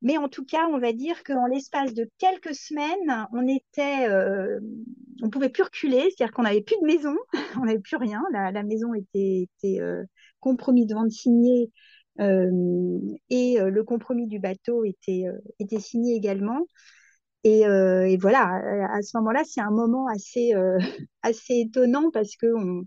Mais 0.00 0.16
en 0.16 0.30
tout 0.30 0.46
cas, 0.46 0.66
on 0.72 0.78
va 0.78 0.94
dire 0.94 1.22
qu'en 1.24 1.44
l'espace 1.44 1.92
de 1.92 2.08
quelques 2.16 2.54
semaines, 2.54 3.26
on 3.34 3.46
était, 3.46 4.08
on 5.22 5.30
pouvait 5.30 5.48
plus 5.48 5.62
reculer, 5.62 6.02
c'est-à-dire 6.10 6.32
qu'on 6.32 6.42
n'avait 6.42 6.62
plus 6.62 6.76
de 6.80 6.86
maison, 6.86 7.14
on 7.60 7.64
n'avait 7.64 7.80
plus 7.80 7.96
rien. 7.96 8.22
La, 8.32 8.62
maison 8.62 8.94
était, 8.94 9.48
était 9.58 9.80
euh, 9.80 10.04
compromis 10.40 10.86
de 10.86 10.94
vente 10.94 11.10
signé 11.10 11.70
euh, 12.20 12.98
et 13.30 13.58
le 13.60 13.82
compromis 13.84 14.26
du 14.26 14.38
bateau 14.38 14.84
était, 14.84 15.24
était 15.58 15.80
signé 15.80 16.14
également. 16.16 16.66
Et, 17.44 17.64
voilà, 18.18 18.60
à 18.92 19.02
ce 19.02 19.16
moment-là, 19.18 19.42
c'est 19.46 19.60
un 19.62 19.70
moment 19.70 20.06
assez, 20.08 20.52
assez 21.22 21.60
étonnant 21.60 22.10
parce 22.10 22.36
que 22.36 22.46
on, 22.54 22.84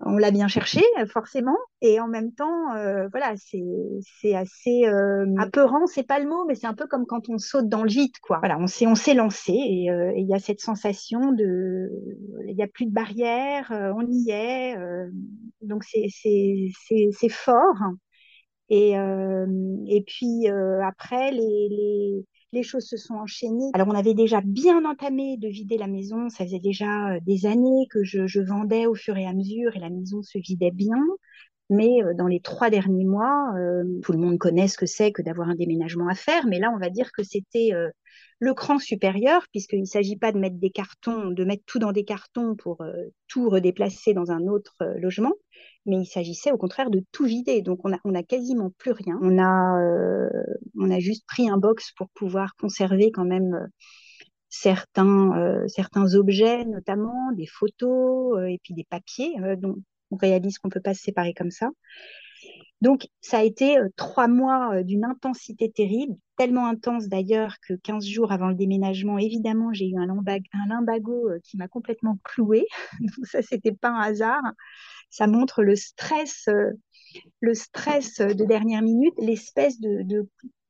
on 0.00 0.18
l'a 0.18 0.30
bien 0.30 0.46
cherché 0.46 0.82
forcément 1.10 1.56
et 1.80 2.00
en 2.00 2.08
même 2.08 2.32
temps 2.32 2.74
euh, 2.74 3.08
voilà 3.12 3.34
c'est 3.36 4.34
assez 4.34 4.86
euh, 4.86 5.26
apeurant 5.38 5.86
c'est 5.86 6.02
pas 6.02 6.18
le 6.18 6.28
mot 6.28 6.44
mais 6.46 6.54
c'est 6.54 6.66
un 6.66 6.74
peu 6.74 6.86
comme 6.86 7.06
quand 7.06 7.28
on 7.30 7.38
saute 7.38 7.68
dans 7.68 7.82
le 7.82 7.88
vide 7.88 8.16
quoi. 8.20 8.38
Voilà 8.40 8.58
on 8.58 8.66
s'est 8.66 9.14
lancé 9.14 9.52
et 9.52 9.90
euh, 9.90 10.12
il 10.16 10.26
y 10.28 10.34
a 10.34 10.38
cette 10.38 10.60
sensation 10.60 11.32
de 11.32 11.90
il 12.46 12.56
y 12.56 12.62
a 12.62 12.66
plus 12.66 12.86
de 12.86 12.92
barrières 12.92 13.68
on 13.70 14.06
y 14.08 14.30
est 14.30 14.76
donc 15.62 15.84
c'est 15.84 17.28
fort. 17.30 17.76
Et 18.68 18.92
et 18.92 20.04
puis 20.06 20.48
après 20.82 21.30
les 21.30 22.26
les 22.52 22.62
choses 22.62 22.86
se 22.86 22.96
sont 22.96 23.14
enchaînées. 23.14 23.70
Alors, 23.74 23.88
on 23.88 23.94
avait 23.94 24.14
déjà 24.14 24.40
bien 24.40 24.84
entamé 24.84 25.36
de 25.36 25.48
vider 25.48 25.78
la 25.78 25.88
maison. 25.88 26.28
Ça 26.28 26.44
faisait 26.44 26.60
déjà 26.60 27.14
euh, 27.14 27.20
des 27.26 27.46
années 27.46 27.86
que 27.90 28.02
je, 28.04 28.40
vendais 28.40 28.86
au 28.86 28.94
fur 28.94 29.16
et 29.16 29.26
à 29.26 29.32
mesure 29.32 29.74
et 29.76 29.80
la 29.80 29.90
maison 29.90 30.22
se 30.22 30.38
vidait 30.38 30.70
bien. 30.70 31.02
Mais 31.68 32.02
euh, 32.02 32.14
dans 32.14 32.28
les 32.28 32.40
trois 32.40 32.70
derniers 32.70 33.04
mois, 33.04 33.52
euh, 33.56 33.82
tout 34.02 34.12
le 34.12 34.18
monde 34.18 34.38
connaît 34.38 34.68
ce 34.68 34.78
que 34.78 34.86
c'est 34.86 35.10
que 35.12 35.22
d'avoir 35.22 35.48
un 35.48 35.56
déménagement 35.56 36.08
à 36.08 36.14
faire. 36.14 36.46
Mais 36.46 36.58
là, 36.58 36.70
on 36.74 36.78
va 36.78 36.90
dire 36.90 37.10
que 37.12 37.22
c'était 37.22 37.70
le 38.38 38.54
cran 38.54 38.78
supérieur, 38.78 39.44
puisqu'il 39.50 39.80
ne 39.80 39.86
s'agit 39.86 40.16
pas 40.16 40.32
de 40.32 40.38
mettre 40.38 40.56
des 40.56 40.70
cartons, 40.70 41.30
de 41.30 41.44
mettre 41.44 41.64
tout 41.66 41.78
dans 41.78 41.92
des 41.92 42.04
cartons 42.04 42.54
pour 42.54 42.84
tout 43.26 43.48
redéplacer 43.48 44.14
dans 44.14 44.30
un 44.30 44.46
autre 44.46 44.76
logement, 44.98 45.32
mais 45.86 45.98
il 45.98 46.06
s'agissait 46.06 46.52
au 46.52 46.58
contraire 46.58 46.90
de 46.90 47.02
tout 47.12 47.24
vider. 47.24 47.62
Donc 47.62 47.80
on 47.84 47.92
a, 47.92 48.22
quasiment 48.22 48.70
plus 48.78 48.92
rien. 48.92 49.18
On 49.22 49.38
a, 49.38 49.80
euh, 49.80 50.28
on 50.78 50.90
a 50.90 50.98
juste 50.98 51.24
pris 51.26 51.48
un 51.48 51.58
box 51.58 51.92
pour 51.96 52.08
pouvoir 52.10 52.54
conserver 52.56 53.10
quand 53.12 53.24
même 53.24 53.54
euh, 53.54 53.66
certains, 54.48 55.36
euh, 55.38 55.68
certains 55.68 56.14
objets, 56.14 56.64
notamment 56.64 57.32
des 57.32 57.46
photos 57.46 58.40
et 58.48 58.58
puis 58.62 58.74
des 58.74 58.84
papiers 58.84 59.34
dont 59.58 59.76
on 60.10 60.16
réalise 60.16 60.58
qu'on 60.58 60.68
peut 60.68 60.80
pas 60.80 60.94
se 60.94 61.02
séparer 61.02 61.34
comme 61.34 61.50
ça. 61.50 61.70
Donc, 62.82 63.06
ça 63.22 63.38
a 63.38 63.42
été 63.42 63.78
trois 63.96 64.28
mois 64.28 64.82
d'une 64.82 65.06
intensité 65.06 65.70
terrible, 65.72 66.14
tellement 66.36 66.66
intense 66.66 67.08
d'ailleurs 67.08 67.56
que 67.66 67.72
15 67.72 68.04
jours 68.06 68.32
avant 68.32 68.48
le 68.48 68.54
déménagement, 68.54 69.16
évidemment, 69.18 69.72
j'ai 69.72 69.88
eu 69.88 69.96
un, 69.96 70.06
limbago 70.68 71.30
qui 71.42 71.56
m'a 71.56 71.68
complètement 71.68 72.18
cloué. 72.22 72.66
Donc, 73.00 73.26
ça, 73.26 73.40
c'était 73.40 73.72
pas 73.72 73.88
un 73.88 74.00
hasard. 74.00 74.42
Ça 75.10 75.26
montre 75.26 75.62
le 75.62 75.76
stress, 75.76 76.48
le 77.40 77.54
stress 77.54 78.18
de 78.18 78.44
dernière 78.44 78.82
minute, 78.82 79.14
l'espèce 79.18 79.80
de, 79.80 80.02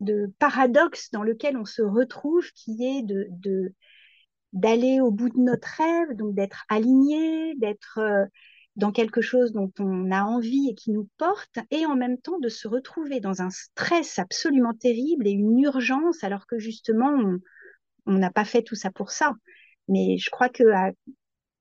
de, 0.01 0.33
paradoxe 0.38 1.11
dans 1.11 1.22
lequel 1.22 1.57
on 1.57 1.64
se 1.64 1.83
retrouve, 1.83 2.44
qui 2.53 2.85
est 2.85 3.03
de, 3.03 3.72
d'aller 4.53 5.01
au 5.01 5.11
bout 5.11 5.31
de 5.31 5.38
notre 5.38 5.68
rêve, 5.79 6.16
donc 6.16 6.35
d'être 6.35 6.64
aligné, 6.68 7.55
d'être 7.57 8.01
dans 8.77 8.92
quelque 8.92 9.22
chose 9.22 9.53
dont 9.53 9.72
on 9.79 10.11
a 10.11 10.22
envie 10.22 10.68
et 10.70 10.75
qui 10.75 10.92
nous 10.92 11.09
porte, 11.16 11.59
et 11.70 11.87
en 11.87 11.96
même 11.96 12.18
temps 12.18 12.38
de 12.38 12.49
se 12.49 12.68
retrouver 12.68 13.20
dans 13.20 13.40
un 13.40 13.51
stress 13.51 14.18
absolument 14.18 14.75
terrible 14.75 15.27
et 15.27 15.31
une 15.31 15.59
urgence, 15.59 16.22
alors 16.22 16.46
que 16.46 16.59
justement, 16.59 17.11
on 18.07 18.12
n'a 18.12 18.31
pas 18.31 18.44
fait 18.44 18.62
tout 18.62 18.75
ça 18.75 18.90
pour 18.90 19.11
ça. 19.11 19.33
Mais 19.88 20.18
je 20.18 20.31
crois 20.31 20.49
que 20.49 20.64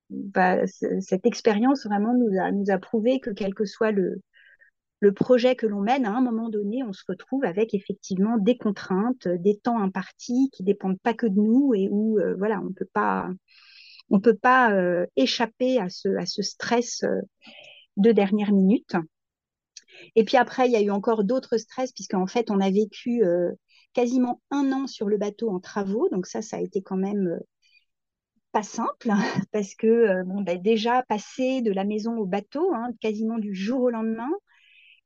bah, 0.09 0.65
cette 0.67 1.25
expérience 1.25 1.85
vraiment 1.85 2.13
nous 2.13 2.39
a, 2.39 2.51
nous 2.51 2.69
a 2.69 2.77
prouvé 2.77 3.19
que 3.19 3.31
quel 3.31 3.53
que 3.53 3.65
soit 3.65 3.91
le, 3.91 4.21
le 4.99 5.13
projet 5.13 5.55
que 5.55 5.67
l'on 5.67 5.81
mène, 5.81 6.05
à 6.05 6.15
un 6.15 6.21
moment 6.21 6.49
donné, 6.49 6.83
on 6.83 6.93
se 6.93 7.03
retrouve 7.07 7.43
avec 7.43 7.73
effectivement 7.73 8.37
des 8.37 8.57
contraintes, 8.57 9.27
des 9.27 9.57
temps 9.57 9.79
impartis 9.79 10.49
qui 10.51 10.63
dépendent 10.63 10.99
pas 10.99 11.13
que 11.13 11.27
de 11.27 11.35
nous 11.35 11.73
et 11.75 11.89
où 11.91 12.19
euh, 12.19 12.35
voilà, 12.37 12.61
on 12.61 12.73
peut 12.73 12.89
pas 12.91 13.29
on 14.09 14.19
peut 14.19 14.35
pas 14.35 14.71
euh, 14.73 15.05
échapper 15.15 15.79
à 15.79 15.89
ce, 15.89 16.09
à 16.17 16.25
ce 16.25 16.41
stress 16.43 17.03
euh, 17.03 17.21
de 17.97 18.11
dernière 18.11 18.51
minute. 18.51 18.95
Et 20.15 20.23
puis 20.23 20.37
après, 20.37 20.67
il 20.67 20.71
y 20.71 20.75
a 20.75 20.81
eu 20.81 20.91
encore 20.91 21.23
d'autres 21.23 21.57
stress, 21.57 21.91
puisqu'en 21.91 22.27
fait, 22.27 22.51
on 22.51 22.59
a 22.59 22.69
vécu 22.69 23.23
quasiment 23.93 24.41
un 24.51 24.71
an 24.73 24.87
sur 24.87 25.07
le 25.07 25.17
bateau 25.17 25.49
en 25.49 25.59
travaux. 25.61 26.09
Donc 26.09 26.27
ça, 26.27 26.41
ça 26.41 26.57
a 26.57 26.59
été 26.59 26.81
quand 26.81 26.97
même 26.97 27.39
pas 28.55 28.63
simple, 28.63 29.09
parce 29.51 29.75
que 29.75 30.23
bon, 30.23 30.41
bah, 30.41 30.55
déjà 30.55 31.03
passer 31.03 31.61
de 31.61 31.73
la 31.73 31.83
maison 31.83 32.17
au 32.17 32.25
bateau, 32.25 32.73
hein, 32.73 32.87
quasiment 33.01 33.37
du 33.37 33.53
jour 33.53 33.81
au 33.81 33.89
lendemain. 33.89 34.29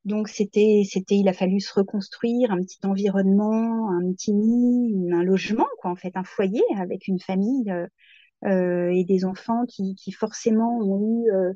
Donc 0.06 0.30
c'était, 0.30 0.84
c'était, 0.88 1.16
il 1.16 1.28
a 1.28 1.34
fallu 1.34 1.60
se 1.60 1.74
reconstruire 1.74 2.52
un 2.52 2.62
petit 2.62 2.86
environnement, 2.86 3.90
un 3.90 4.12
petit 4.14 4.34
nid, 4.34 5.12
un 5.12 5.24
logement, 5.24 5.66
quoi, 5.80 5.90
en 5.90 5.96
fait, 5.96 6.12
un 6.16 6.24
foyer 6.24 6.62
avec 6.78 7.08
une 7.08 7.20
famille 7.20 7.74
euh, 8.46 8.90
et 8.94 9.04
des 9.04 9.26
enfants 9.26 9.66
qui, 9.68 9.96
qui 9.96 10.12
forcément 10.12 10.78
ont 10.78 11.02
eu 11.02 11.32
euh, 11.32 11.54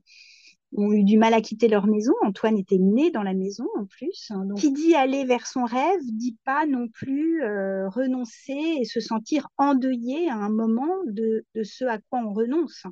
ont 0.75 0.91
eu 0.91 1.03
du 1.03 1.17
mal 1.17 1.33
à 1.33 1.41
quitter 1.41 1.67
leur 1.67 1.87
maison. 1.87 2.13
Antoine 2.23 2.57
était 2.57 2.77
né 2.77 3.11
dans 3.11 3.23
la 3.23 3.33
maison 3.33 3.65
en 3.75 3.85
plus. 3.85 4.31
Donc, 4.31 4.57
qui 4.57 4.71
dit 4.71 4.95
aller 4.95 5.25
vers 5.25 5.47
son 5.47 5.65
rêve 5.65 6.01
dit 6.11 6.37
pas 6.45 6.65
non 6.65 6.87
plus 6.87 7.43
euh, 7.43 7.89
renoncer 7.89 8.77
et 8.79 8.85
se 8.85 8.99
sentir 8.99 9.47
endeuillé 9.57 10.29
à 10.29 10.35
un 10.35 10.49
moment 10.49 11.03
de, 11.05 11.45
de 11.55 11.63
ce 11.63 11.85
à 11.85 11.97
quoi 11.97 12.19
on 12.25 12.33
renonce. 12.33 12.83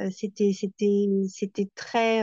Euh, 0.00 0.10
c'était 0.10 0.52
c'était 0.52 1.08
c'était 1.28 1.70
très 1.74 2.22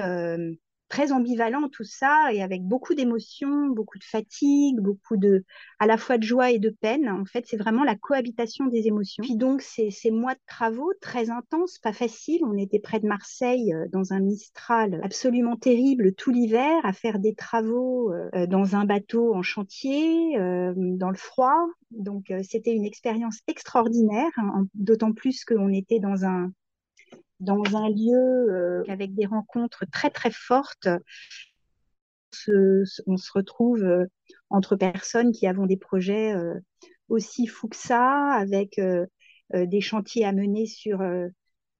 très 0.94 1.12
ambivalent 1.12 1.70
tout 1.70 1.84
ça 1.84 2.32
et 2.32 2.44
avec 2.44 2.62
beaucoup 2.62 2.94
d'émotions, 2.94 3.66
beaucoup 3.70 3.98
de 3.98 4.04
fatigue, 4.04 4.80
beaucoup 4.80 5.18
de, 5.18 5.44
à 5.80 5.88
la 5.88 5.98
fois 5.98 6.20
de 6.20 6.24
joie 6.24 6.52
et 6.52 6.60
de 6.60 6.70
peine. 6.70 7.10
En 7.10 7.26
fait, 7.26 7.46
c'est 7.48 7.58
vraiment 7.58 7.84
la 7.84 7.96
cohabitation 7.96 8.68
des 8.68 8.86
émotions. 8.86 9.24
Puis 9.24 9.36
donc, 9.36 9.64
ces, 9.64 9.90
ces 9.90 10.12
mois 10.12 10.36
de 10.36 10.40
travaux 10.46 10.92
très 11.02 11.32
intenses, 11.32 11.80
pas 11.80 11.94
faciles. 11.94 12.42
On 12.46 12.56
était 12.60 12.78
près 12.78 13.00
de 13.00 13.08
Marseille 13.08 13.74
euh, 13.74 13.88
dans 13.92 14.14
un 14.14 14.20
Mistral 14.20 15.02
absolument 15.04 15.56
terrible 15.56 16.14
tout 16.14 16.30
l'hiver 16.30 16.80
à 16.84 16.94
faire 16.94 17.18
des 17.18 17.34
travaux 17.34 18.14
euh, 18.14 18.46
dans 18.46 18.76
un 18.76 18.86
bateau 18.86 19.34
en 19.34 19.42
chantier, 19.42 20.38
euh, 20.38 20.74
dans 20.76 21.10
le 21.10 21.18
froid. 21.18 21.58
Donc, 21.90 22.32
c'était 22.44 22.74
une 22.74 22.86
expérience 22.86 23.40
extraordinaire, 23.48 24.32
hein, 24.38 24.68
d'autant 24.76 25.12
plus 25.12 25.44
qu'on 25.44 25.74
était 25.74 26.00
dans 26.00 26.24
un, 26.26 26.52
dans 27.44 27.76
un 27.76 27.90
lieu 27.90 28.16
euh, 28.50 28.84
avec 28.88 29.14
des 29.14 29.26
rencontres 29.26 29.86
très 29.92 30.10
très 30.10 30.32
fortes. 30.32 30.88
on 32.48 33.18
se 33.18 33.32
retrouve 33.34 33.84
euh, 33.84 34.06
entre 34.50 34.76
personnes 34.76 35.32
qui 35.32 35.48
avons 35.48 35.66
des 35.66 35.78
projets 35.78 36.34
euh, 36.34 36.60
aussi 37.10 37.48
fous 37.48 37.68
que 37.68 37.76
ça, 37.76 38.32
avec 38.32 38.80
des 39.54 39.82
chantiers 39.82 40.26
à 40.26 40.32
mener 40.32 40.66
sur 40.66 41.04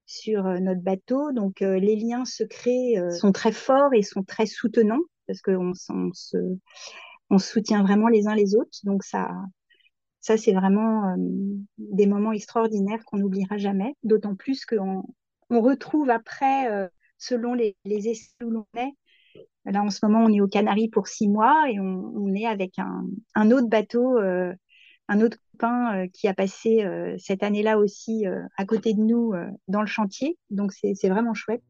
sur 0.06 0.44
notre 0.44 0.82
bateau. 0.82 1.32
Donc 1.32 1.62
les 1.62 1.96
liens 1.96 2.26
se 2.26 2.44
créent, 2.44 3.02
sont 3.10 3.32
très 3.32 3.54
forts 3.54 3.94
et 3.94 4.04
sont 4.04 4.24
très 4.24 4.46
soutenants 4.46 5.02
parce 5.26 5.42
qu'on 5.42 5.72
on 5.90 6.14
se, 6.14 6.38
on 7.32 7.38
se 7.40 7.50
soutient 7.52 7.82
vraiment 7.82 8.10
les 8.10 8.28
uns 8.28 8.36
les 8.36 8.56
autres. 8.56 8.78
Donc 8.84 9.04
ça, 9.04 9.32
ça 10.20 10.38
c'est 10.38 10.54
vraiment 10.54 11.16
des 11.78 12.06
moments 12.06 12.34
extraordinaires 12.34 13.04
qu'on 13.06 13.18
n'oubliera 13.18 13.58
jamais. 13.58 13.96
D'autant 14.04 14.36
plus 14.36 14.66
qu'on 14.66 15.04
retrouve 15.62 16.10
après, 16.10 16.72
euh, 16.72 16.88
selon 17.18 17.54
les, 17.54 17.76
les 17.86 18.10
essais 18.10 18.32
où 18.44 18.50
l'on 18.50 18.66
est, 18.78 18.94
Là, 19.66 19.82
en 19.82 19.90
ce 19.90 20.06
moment, 20.06 20.26
on 20.26 20.34
est 20.34 20.42
aux 20.42 20.48
Canaries 20.48 20.90
pour 20.90 21.08
six 21.08 21.30
mois 21.30 21.70
et 21.70 21.80
on, 21.80 22.34
est 22.36 22.46
avec 22.46 22.78
un, 22.80 23.52
autre 23.52 23.70
bateau, 23.70 24.18
euh, 24.18 24.54
un 25.08 25.22
autre 25.22 25.38
copain 25.54 26.04
euh, 26.04 26.08
qui 26.12 26.28
a 26.28 26.34
passé 26.34 26.86
cette 27.18 27.44
année-là 27.44 27.78
aussi 27.78 28.26
à 28.58 28.66
côté 28.66 28.94
de 28.94 29.00
nous 29.00 29.34
dans 29.70 29.82
le 29.82 29.88
chantier. 29.88 30.38
Donc, 30.50 30.74
c'est 30.74 31.08
vraiment 31.08 31.34
chouette. 31.34 31.64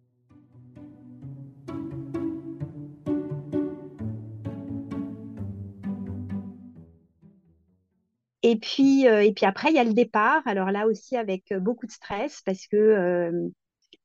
Et 8.42 8.58
puis, 8.58 9.06
et 9.06 9.34
puis 9.34 9.46
après, 9.46 9.70
il 9.70 9.76
y 9.76 9.80
a 9.80 9.84
le 9.84 9.94
départ. 9.94 10.42
Alors 10.46 10.72
là 10.72 10.88
aussi, 10.88 11.16
avec 11.16 11.54
beaucoup 11.60 11.86
de 11.86 11.92
stress 11.92 12.42
parce 12.44 12.66
que 12.66 13.52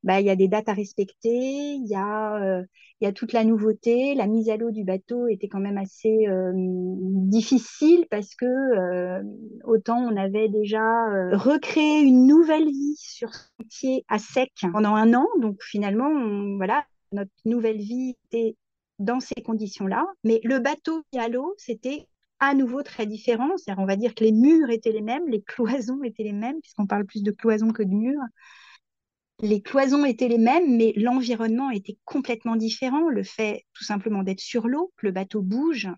bah, 0.05 0.21
y 0.21 0.31
a 0.31 0.37
des 0.37 0.49
dates 0.49 0.69
à 0.69 0.75
respecter, 0.75 1.75
il 1.75 1.87
y 1.87 1.95
a, 1.97 2.37
euh, 2.37 2.63
y 3.01 3.07
a 3.07 3.13
toute 3.13 3.33
la 3.33 3.45
nouveauté. 3.45 4.15
La 4.15 4.27
mise 4.27 4.49
à 4.49 4.57
l'eau 4.57 4.71
du 4.71 4.85
bateau 4.85 5.27
était 5.27 5.49
quand 5.49 5.61
même 5.61 5.79
assez 5.79 6.29
euh, 6.29 6.53
difficile 6.55 8.07
parce 8.11 8.35
que 8.35 8.47
euh, 8.47 9.23
autant 9.65 9.99
on 9.99 10.17
avait 10.17 10.49
déjà 10.49 10.83
recréé 11.33 12.01
une 12.01 12.27
nouvelle 12.27 12.67
vie 12.67 12.97
sur 12.97 13.35
ce 13.35 13.49
chantier 13.61 14.05
à 14.09 14.19
sec 14.19 14.53
pendant 14.73 14.95
un 14.95 15.15
an. 15.15 15.27
Donc 15.41 15.63
finalement, 15.63 16.11
voilà, 16.57 16.85
notre 17.13 17.33
nouvelle 17.45 17.79
vie 17.79 18.15
était 18.27 18.57
dans 19.01 19.21
ces 19.21 19.43
conditions-là. 19.43 20.07
Mais 20.25 20.41
le 20.45 20.61
bateau 20.61 21.03
mis 21.13 21.19
à 21.19 21.29
l'eau, 21.29 21.55
c'était 21.59 22.07
à 22.41 22.55
nouveau 22.55 22.83
très 22.83 23.07
différent. 23.07 23.51
On 23.77 23.87
va 23.87 23.97
dire 23.97 24.15
que 24.15 24.23
les 24.23 24.33
murs 24.33 24.71
étaient 24.71 24.93
les 24.93 25.03
mêmes, 25.03 25.29
les 25.29 25.43
cloisons 25.47 26.03
étaient 26.05 26.23
les 26.23 26.33
mêmes, 26.33 26.61
puisqu'on 26.61 26.87
parle 26.87 27.05
plus 27.05 27.23
de 27.23 27.33
cloisons 27.33 27.73
que 27.73 27.83
de 27.83 27.95
murs 27.95 28.23
les 29.41 29.63
cloisons 29.63 30.05
étaient 30.05 30.29
les 30.29 30.39
mêmes, 30.39 30.77
mais 30.77 30.93
l'environnement 30.97 31.71
était 31.71 31.97
complètement 32.05 32.57
différent. 32.57 33.09
Le 33.09 33.23
fait 33.23 33.65
tout 33.73 33.85
simplement 33.85 34.23
d'être 34.23 34.41
sur 34.41 34.67
l'eau, 34.67 34.93
le 35.01 35.13
bateau 35.13 35.43
bouge, 35.43 35.89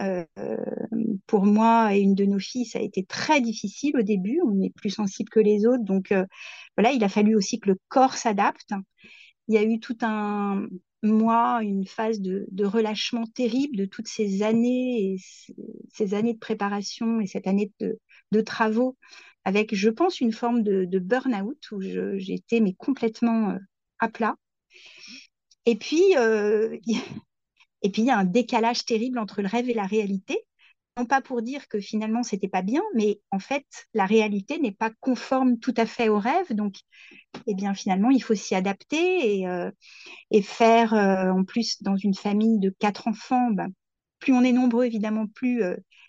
euh, 0.00 0.24
pour 1.26 1.46
moi 1.46 1.94
et 1.94 2.00
une 2.00 2.14
de 2.14 2.24
nos 2.24 2.38
filles, 2.38 2.66
ça 2.66 2.78
a 2.78 2.82
été 2.82 3.04
très 3.04 3.40
difficile 3.40 3.96
au 3.96 4.02
début. 4.02 4.40
On 4.44 4.60
est 4.60 4.74
plus 4.74 4.90
sensible 4.90 5.30
que 5.30 5.40
les 5.40 5.66
autres, 5.66 5.84
donc 5.84 6.12
euh, 6.12 6.26
voilà, 6.76 6.92
il 6.92 7.02
a 7.04 7.08
fallu 7.08 7.36
aussi 7.36 7.58
que 7.58 7.70
le 7.70 7.78
corps 7.88 8.14
s'adapte. 8.14 8.72
Il 9.48 9.54
y 9.54 9.58
a 9.58 9.62
eu 9.62 9.78
tout 9.80 9.96
un 10.02 10.66
mois, 11.02 11.60
une 11.62 11.86
phase 11.86 12.20
de, 12.20 12.46
relâchement 12.64 13.24
terrible 13.34 13.76
de 13.76 13.84
toutes 13.84 14.08
ces 14.08 14.42
années, 14.42 15.14
et 15.14 15.16
ces 15.92 16.14
années 16.14 16.34
de 16.34 16.38
préparation 16.38 17.20
et 17.20 17.26
cette 17.26 17.46
année 17.46 17.72
de 17.80 18.40
travaux 18.40 18.96
avec, 19.44 19.74
je 19.74 19.90
pense, 19.90 20.20
une 20.20 20.32
forme 20.32 20.62
de, 20.62 20.98
burn-out 20.98 21.70
où 21.72 21.80
j'étais 21.80 22.60
mais 22.60 22.74
complètement 22.74 23.50
euh, 23.50 23.58
à 23.98 24.08
plat. 24.08 24.36
Et 25.66 25.76
puis, 25.76 26.02
euh, 26.16 26.78
et 27.82 27.90
puis 27.90 28.02
il 28.02 28.06
y 28.06 28.10
a 28.10 28.18
un 28.18 28.24
décalage 28.24 28.84
terrible 28.84 29.18
entre 29.18 29.42
le 29.42 29.48
rêve 29.48 29.68
et 29.68 29.74
la 29.74 29.86
réalité. 29.86 30.38
Non 30.96 31.06
pas 31.06 31.20
pour 31.20 31.42
dire 31.42 31.66
que 31.66 31.80
finalement 31.80 32.22
c'était 32.22 32.48
pas 32.48 32.62
bien, 32.62 32.82
mais 32.94 33.20
en 33.32 33.40
fait 33.40 33.66
la 33.94 34.06
réalité 34.06 34.60
n'est 34.60 34.72
pas 34.72 34.92
conforme 35.00 35.58
tout 35.58 35.74
à 35.76 35.86
fait 35.86 36.08
au 36.08 36.20
rêve. 36.20 36.54
Donc, 36.54 36.76
eh 37.48 37.54
bien 37.54 37.74
finalement 37.74 38.10
il 38.10 38.22
faut 38.22 38.36
s'y 38.36 38.54
adapter 38.54 39.40
et, 39.40 39.48
euh, 39.48 39.70
faire 40.42 40.92
en 40.92 41.42
plus 41.42 41.82
dans 41.82 41.96
une 41.96 42.14
famille 42.14 42.60
de 42.60 42.72
quatre 42.78 43.08
enfants. 43.08 43.50
Ben, 43.50 43.70
plus 44.20 44.32
on 44.32 44.44
est 44.44 44.52
nombreux 44.52 44.84
évidemment, 44.84 45.26
plus 45.26 45.64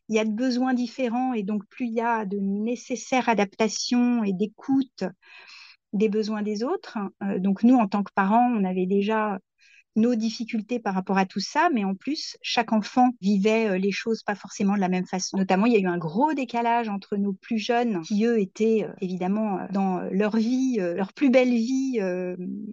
il 0.09 0.15
y 0.15 0.19
a 0.19 0.25
de 0.25 0.31
besoins 0.31 0.73
différents 0.73 1.33
et 1.33 1.43
donc 1.43 1.65
plus 1.67 1.87
il 1.87 1.93
y 1.93 2.01
a 2.01 2.25
de 2.25 2.37
nécessaires 2.37 3.29
adaptations 3.29 4.23
et 4.23 4.33
d'écoute 4.33 5.03
des 5.93 6.09
besoins 6.09 6.43
des 6.43 6.63
autres. 6.63 6.97
Euh, 7.23 7.39
donc 7.39 7.63
nous, 7.63 7.75
en 7.75 7.87
tant 7.87 8.03
que 8.03 8.11
parents, 8.13 8.51
on 8.53 8.63
avait 8.63 8.85
déjà 8.85 9.39
nos 9.97 10.15
difficultés 10.15 10.77
par 10.77 10.93
rapport 10.93 11.17
à 11.17 11.25
tout 11.25 11.39
ça, 11.39 11.69
mais 11.73 11.85
en 11.85 11.95
plus, 11.95 12.35
chaque 12.41 12.73
enfant 12.73 13.11
vivait 13.21 13.69
euh, 13.69 13.77
les 13.77 13.91
choses 13.91 14.23
pas 14.23 14.35
forcément 14.35 14.75
de 14.75 14.81
la 14.81 14.89
même 14.89 15.05
façon. 15.05 15.37
Notamment, 15.37 15.67
il 15.67 15.73
y 15.73 15.77
a 15.77 15.79
eu 15.79 15.87
un 15.87 15.97
gros 15.97 16.33
décalage 16.33 16.89
entre 16.89 17.15
nos 17.15 17.31
plus 17.31 17.59
jeunes, 17.59 18.01
qui 18.01 18.25
eux 18.25 18.37
étaient 18.37 18.83
euh, 18.83 18.93
évidemment 18.99 19.59
dans 19.71 20.01
leur 20.11 20.35
vie, 20.35 20.75
leur 20.79 21.13
plus 21.13 21.29
belle 21.29 21.53
vie, 21.53 21.99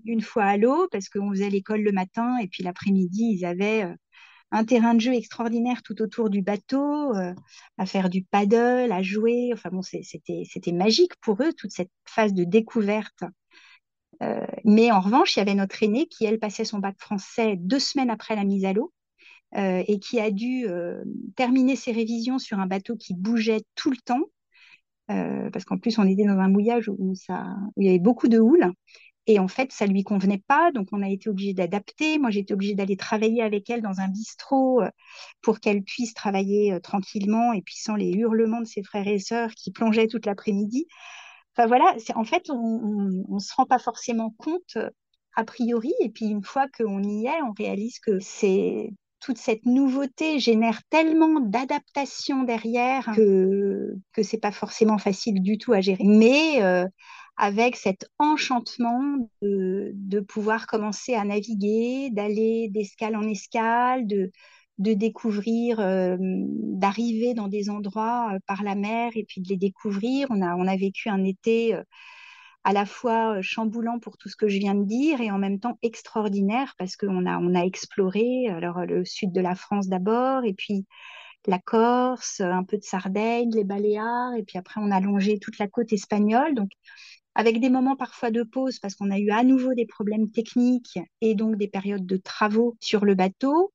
une 0.04 0.20
fois 0.20 0.44
à 0.44 0.56
l'eau, 0.56 0.88
parce 0.90 1.08
qu'on 1.08 1.30
faisait 1.30 1.48
l'école 1.48 1.82
le 1.82 1.92
matin 1.92 2.38
et 2.38 2.48
puis 2.48 2.64
l'après-midi, 2.64 3.36
ils 3.38 3.44
avaient 3.44 3.86
un 4.52 4.64
terrain 4.64 4.94
de 4.94 5.00
jeu 5.00 5.14
extraordinaire 5.14 5.82
tout 5.82 6.00
autour 6.02 6.30
du 6.30 6.42
bateau, 6.42 7.12
à 7.78 7.86
faire 7.86 8.10
du 8.10 8.22
paddle, 8.22 8.92
à 8.92 9.02
jouer. 9.02 9.50
Enfin 9.52 9.70
bon, 9.72 9.82
c'était 9.82 10.72
magique 10.72 11.12
pour 11.22 11.42
eux, 11.42 11.52
toute 11.54 11.72
cette 11.72 11.90
phase 12.06 12.34
de 12.34 12.44
découverte. 12.44 13.24
mais 14.64 14.92
en 14.92 15.00
revanche, 15.00 15.34
il 15.36 15.40
y 15.40 15.42
avait 15.42 15.54
notre 15.54 15.82
aînée 15.82 16.06
qui, 16.06 16.26
elle, 16.26 16.38
passait 16.38 16.64
son 16.64 16.78
bac 16.78 16.96
français 16.98 17.56
deux 17.56 17.78
semaines 17.80 18.10
après 18.10 18.36
la 18.36 18.44
mise 18.44 18.64
à 18.64 18.72
l'eau. 18.72 18.92
et 19.56 19.98
qui 20.00 20.20
a 20.20 20.30
dû 20.30 20.66
terminer 21.34 21.74
ses 21.76 21.92
révisions 21.92 22.38
sur 22.38 22.58
un 22.58 22.66
bateau 22.66 22.96
qui 22.96 23.14
bougeait 23.14 23.62
tout 23.74 23.90
le 23.90 23.96
temps, 24.04 24.24
parce 25.06 25.64
qu'en 25.64 25.78
plus 25.78 25.98
on 25.98 26.06
était 26.06 26.26
dans 26.26 26.38
un 26.38 26.48
mouillage 26.48 26.90
où, 26.90 27.14
ça, 27.14 27.56
où 27.76 27.80
il 27.80 27.86
y 27.86 27.88
avait 27.88 27.98
beaucoup 27.98 28.28
de 28.28 28.38
houle. 28.38 28.70
Et 29.26 29.38
en 29.38 29.46
fait, 29.46 29.70
ça 29.72 29.86
lui 29.86 30.02
convenait 30.02 30.42
pas, 30.48 30.72
donc 30.72 30.88
on 30.90 31.02
a 31.02 31.08
été 31.08 31.28
obligé 31.28 31.54
d'adapter. 31.54 32.18
Moi, 32.18 32.30
j'étais 32.30 32.54
obligée 32.54 32.74
d'aller 32.74 32.96
travailler 32.96 33.42
avec 33.42 33.70
elle 33.70 33.80
dans 33.80 34.00
un 34.00 34.08
bistrot 34.08 34.82
euh, 34.82 34.90
pour 35.42 35.60
qu'elle 35.60 35.82
puisse 35.84 36.12
travailler 36.12 36.72
euh, 36.72 36.80
tranquillement 36.80 37.52
et 37.52 37.62
puis 37.62 37.76
sans 37.76 37.94
les 37.94 38.10
hurlements 38.10 38.60
de 38.60 38.66
ses 38.66 38.82
frères 38.82 39.06
et 39.06 39.20
sœurs 39.20 39.50
qui 39.52 39.70
plongeaient 39.70 40.08
toute 40.08 40.26
l'après-midi. 40.26 40.86
Enfin 41.54 41.68
voilà, 41.68 41.94
en 42.16 42.24
fait, 42.24 42.50
on 42.50 43.24
ne 43.28 43.38
se 43.38 43.54
rend 43.54 43.66
pas 43.66 43.78
forcément 43.78 44.34
compte 44.38 44.76
euh, 44.76 44.90
a 45.36 45.44
priori, 45.44 45.92
et 46.00 46.10
puis 46.10 46.26
une 46.26 46.42
fois 46.42 46.66
qu'on 46.76 47.02
y 47.02 47.26
est, 47.26 47.42
on 47.42 47.52
réalise 47.52 47.98
que 48.00 48.18
c'est 48.18 48.90
toute 49.20 49.38
cette 49.38 49.64
nouveauté 49.66 50.40
génère 50.40 50.80
tellement 50.90 51.40
d'adaptation 51.40 52.42
derrière 52.42 53.08
que 53.14 53.94
que 54.12 54.22
c'est 54.22 54.40
pas 54.40 54.50
forcément 54.50 54.98
facile 54.98 55.40
du 55.42 55.58
tout 55.58 55.72
à 55.72 55.80
gérer. 55.80 56.04
Mais 56.04 56.60
avec 57.36 57.76
cet 57.76 58.08
enchantement 58.18 59.28
de, 59.42 60.20
pouvoir 60.20 60.66
commencer 60.66 61.14
à 61.14 61.24
naviguer, 61.24 62.10
d'aller 62.10 62.68
d'escale 62.70 63.16
en 63.16 63.22
escale, 63.22 64.06
de, 64.06 64.30
découvrir, 64.78 65.80
euh, 65.80 66.16
d'arriver 66.20 67.34
dans 67.34 67.48
des 67.48 67.70
endroits 67.70 68.34
euh, 68.34 68.38
par 68.46 68.62
la 68.62 68.74
mer 68.74 69.12
et 69.14 69.24
puis 69.24 69.40
de 69.40 69.48
les 69.48 69.56
découvrir. 69.56 70.26
On 70.30 70.42
a, 70.42 70.56
on 70.56 70.66
a 70.66 70.76
vécu 70.76 71.08
un 71.08 71.24
été 71.24 71.74
euh, 71.74 71.82
à 72.64 72.72
la 72.72 72.86
fois 72.86 73.40
chamboulant 73.42 73.98
pour 73.98 74.16
tout 74.18 74.28
ce 74.28 74.36
que 74.36 74.48
je 74.48 74.58
viens 74.58 74.74
de 74.74 74.84
dire 74.84 75.20
et 75.20 75.30
en 75.30 75.38
même 75.38 75.58
temps 75.60 75.78
extraordinaire 75.82 76.74
parce 76.78 76.96
qu'on 76.96 77.26
a, 77.26 77.38
on 77.38 77.54
a 77.54 77.64
exploré 77.64 78.48
alors, 78.48 78.84
le 78.86 79.04
sud 79.04 79.32
de 79.32 79.40
la 79.40 79.54
France 79.54 79.88
d'abord 79.88 80.44
et 80.44 80.54
puis 80.54 80.86
la 81.46 81.58
Corse, 81.58 82.40
un 82.40 82.64
peu 82.64 82.76
de 82.76 82.84
Sardaigne, 82.84 83.50
les 83.52 83.64
Baléares 83.64 84.34
et 84.36 84.44
puis 84.44 84.58
après 84.58 84.80
on 84.80 84.90
a 84.90 85.00
longé 85.00 85.38
toute 85.38 85.58
la 85.58 85.68
côte 85.68 85.92
espagnole. 85.92 86.54
Donc 86.54 86.70
avec 87.34 87.60
des 87.60 87.70
moments 87.70 87.96
parfois 87.96 88.30
de 88.30 88.42
pause 88.42 88.78
parce 88.78 88.94
qu'on 88.94 89.10
a 89.10 89.18
eu 89.18 89.30
à 89.30 89.42
nouveau 89.44 89.74
des 89.74 89.86
problèmes 89.86 90.30
techniques 90.30 90.98
et 91.20 91.34
donc 91.34 91.56
des 91.56 91.68
périodes 91.68 92.06
de 92.06 92.16
travaux 92.16 92.76
sur 92.80 93.04
le 93.04 93.14
bateau, 93.14 93.72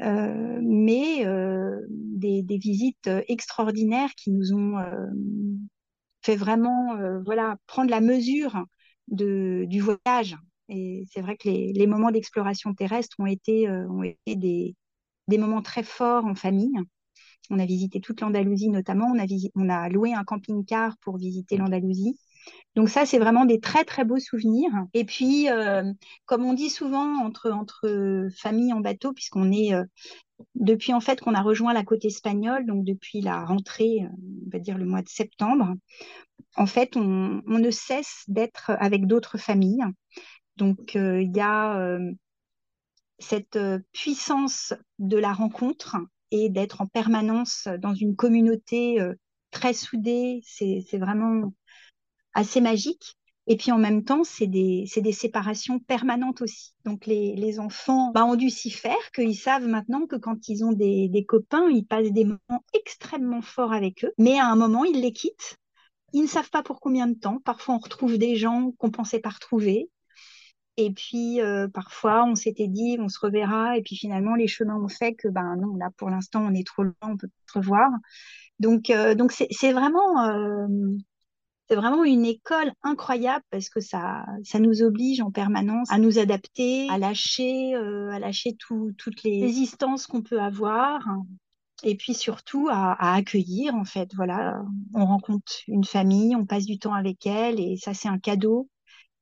euh, 0.00 0.58
mais 0.62 1.26
euh, 1.26 1.80
des, 1.88 2.42
visites 2.58 3.10
extraordinaires 3.28 4.14
qui 4.16 4.30
nous 4.30 4.54
ont 4.54 4.78
euh, 4.78 5.06
fait 6.22 6.36
vraiment 6.36 6.96
voilà, 7.24 7.56
prendre 7.66 7.90
la 7.90 8.00
mesure 8.00 8.64
du 9.08 9.80
voyage. 9.80 10.36
Et 10.68 11.04
c'est 11.12 11.20
vrai 11.20 11.36
que 11.36 11.48
les, 11.48 11.86
moments 11.86 12.10
d'exploration 12.10 12.72
terrestre 12.74 13.16
ont 13.18 13.26
été, 13.26 13.68
des, 14.26 14.74
moments 15.28 15.62
très 15.62 15.82
forts 15.82 16.24
en 16.24 16.34
famille. 16.34 16.78
On 17.50 17.58
a 17.58 17.66
visité 17.66 18.00
toute 18.00 18.20
l'Andalousie 18.20 18.70
notamment. 18.70 19.12
On 19.54 19.68
a 19.68 19.88
loué 19.88 20.14
un 20.14 20.24
camping-car 20.24 20.96
pour 21.02 21.18
visiter 21.18 21.56
l'Andalousie. 21.56 22.16
Donc 22.74 22.88
ça, 22.88 23.04
c'est 23.04 23.18
vraiment 23.18 23.44
des 23.44 23.60
très 23.60 23.84
très 23.84 24.04
beaux 24.04 24.18
souvenirs. 24.18 24.70
Et 24.94 25.04
puis, 25.04 25.50
euh, 25.50 25.92
comme 26.24 26.44
on 26.44 26.54
dit 26.54 26.70
souvent 26.70 27.22
entre 27.22 27.50
entre 27.50 28.28
familles 28.36 28.72
en 28.72 28.80
bateau, 28.80 29.12
puisqu'on 29.12 29.52
est 29.52 29.74
euh, 29.74 29.84
depuis 30.54 30.94
en 30.94 31.00
fait 31.00 31.20
qu'on 31.20 31.34
a 31.34 31.42
rejoint 31.42 31.74
la 31.74 31.84
côte 31.84 32.04
espagnole, 32.04 32.66
donc 32.66 32.84
depuis 32.84 33.20
la 33.20 33.44
rentrée, 33.44 34.00
euh, 34.02 34.08
on 34.46 34.50
va 34.50 34.58
dire 34.58 34.78
le 34.78 34.86
mois 34.86 35.02
de 35.02 35.08
septembre, 35.08 35.74
en 36.56 36.66
fait, 36.66 36.96
on, 36.96 37.42
on 37.46 37.58
ne 37.58 37.70
cesse 37.70 38.24
d'être 38.28 38.70
avec 38.70 39.06
d'autres 39.06 39.38
familles. 39.38 39.84
Donc 40.56 40.94
il 40.94 41.34
y 41.34 41.40
a 41.40 41.98
cette 43.18 43.58
puissance 43.92 44.74
de 44.98 45.16
la 45.16 45.32
rencontre 45.32 45.96
et 46.30 46.50
d'être 46.50 46.82
en 46.82 46.86
permanence 46.86 47.68
dans 47.78 47.94
une 47.94 48.16
communauté 48.16 48.98
très 49.50 49.72
soudée. 49.72 50.40
C'est 50.44 50.98
vraiment 50.98 51.54
assez 52.34 52.60
magique. 52.60 53.16
Et 53.48 53.56
puis 53.56 53.72
en 53.72 53.78
même 53.78 54.04
temps, 54.04 54.22
c'est 54.22 54.46
des, 54.46 54.84
des, 54.96 55.12
séparations 55.12 55.80
permanentes 55.80 56.42
aussi. 56.42 56.74
Donc 56.84 57.06
les, 57.06 57.34
les 57.34 57.58
enfants 57.58 58.12
bah, 58.12 58.24
ont 58.24 58.36
dû 58.36 58.50
s'y 58.50 58.70
faire, 58.70 59.10
qu'ils 59.12 59.36
savent 59.36 59.66
maintenant 59.66 60.06
que 60.06 60.14
quand 60.14 60.48
ils 60.48 60.64
ont 60.64 60.72
des, 60.72 61.08
des, 61.08 61.24
copains, 61.24 61.68
ils 61.68 61.84
passent 61.84 62.12
des 62.12 62.24
moments 62.24 62.64
extrêmement 62.72 63.42
forts 63.42 63.72
avec 63.72 64.04
eux. 64.04 64.12
Mais 64.16 64.38
à 64.38 64.46
un 64.46 64.54
moment, 64.54 64.84
ils 64.84 65.00
les 65.00 65.12
quittent. 65.12 65.56
Ils 66.12 66.22
ne 66.22 66.28
savent 66.28 66.50
pas 66.50 66.62
pour 66.62 66.80
combien 66.80 67.08
de 67.08 67.18
temps. 67.18 67.38
Parfois, 67.44 67.74
on 67.74 67.78
retrouve 67.78 68.16
des 68.16 68.36
gens 68.36 68.72
qu'on 68.78 68.90
pensait 68.90 69.20
pas 69.20 69.30
retrouver. 69.30 69.88
Et 70.76 70.90
puis 70.92 71.40
euh, 71.40 71.68
parfois, 71.68 72.24
on 72.24 72.34
s'était 72.34 72.68
dit, 72.68 72.96
on 73.00 73.08
se 73.08 73.18
reverra. 73.18 73.76
Et 73.76 73.82
puis 73.82 73.96
finalement, 73.96 74.34
les 74.34 74.46
chemins 74.48 74.76
ont 74.76 74.88
fait 74.88 75.14
que, 75.14 75.28
ben 75.28 75.56
non, 75.56 75.74
là 75.76 75.90
pour 75.96 76.10
l'instant, 76.10 76.44
on 76.44 76.54
est 76.54 76.66
trop 76.66 76.84
loin, 76.84 76.94
on 77.02 77.16
peut 77.16 77.28
pas 77.28 77.52
se 77.52 77.58
revoir. 77.58 77.90
Donc, 78.58 78.90
euh, 78.90 79.14
donc 79.14 79.32
c'est 79.32 79.72
vraiment 79.72 80.22
euh, 80.24 80.66
c'est 81.72 81.76
vraiment 81.76 82.04
une 82.04 82.26
école 82.26 82.70
incroyable 82.82 83.42
parce 83.48 83.70
que 83.70 83.80
ça, 83.80 84.26
ça 84.44 84.58
nous 84.58 84.82
oblige 84.82 85.22
en 85.22 85.30
permanence 85.30 85.90
à 85.90 85.96
nous 85.96 86.18
adapter, 86.18 86.86
à 86.90 86.98
lâcher, 86.98 87.74
euh, 87.74 88.10
à 88.10 88.18
lâcher 88.18 88.58
toutes 88.58 89.22
les 89.22 89.42
résistances 89.42 90.06
qu'on 90.06 90.20
peut 90.20 90.42
avoir. 90.42 91.00
Et 91.82 91.96
puis 91.96 92.12
surtout 92.12 92.68
à, 92.70 93.14
accueillir, 93.14 93.74
en 93.74 93.86
fait. 93.86 94.14
Voilà, 94.14 94.62
on 94.92 95.06
rencontre 95.06 95.50
une 95.66 95.84
famille, 95.84 96.36
on 96.36 96.44
passe 96.44 96.66
du 96.66 96.78
temps 96.78 96.92
avec 96.92 97.26
elle 97.26 97.58
et 97.58 97.78
ça, 97.78 97.94
c'est 97.94 98.08
un 98.08 98.18
cadeau. 98.18 98.68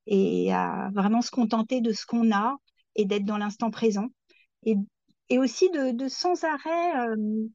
Et 0.09 0.53
à 0.53 0.91
vraiment 0.93 1.23
se 1.23 1.31
contenter 1.31 1.81
de 1.81 1.93
ce 1.93 2.05
qu'on 2.05 2.35
a 2.35 2.57
et 2.97 3.05
d'être 3.05 3.27
dans 3.27 3.39
l'instant 3.39 3.71
présent. 3.71 4.09
Et, 4.65 4.77
aussi 5.39 5.71
de, 5.71 5.93
de 5.93 6.09
sans 6.09 6.43
arrêt 6.43 7.11
euh, 7.11 7.47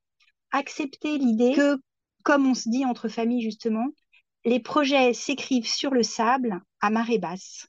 accepter 0.52 1.18
l'idée 1.18 1.52
que, 1.54 1.76
comme 2.24 2.48
on 2.48 2.54
se 2.54 2.70
dit 2.70 2.86
entre 2.86 3.10
familles 3.10 3.42
justement, 3.42 3.88
les 4.46 4.60
projets 4.60 5.14
s'écrivent 5.14 5.68
sur 5.68 5.92
le 5.92 6.04
sable 6.04 6.62
à 6.80 6.90
marée 6.90 7.18
basse. 7.18 7.68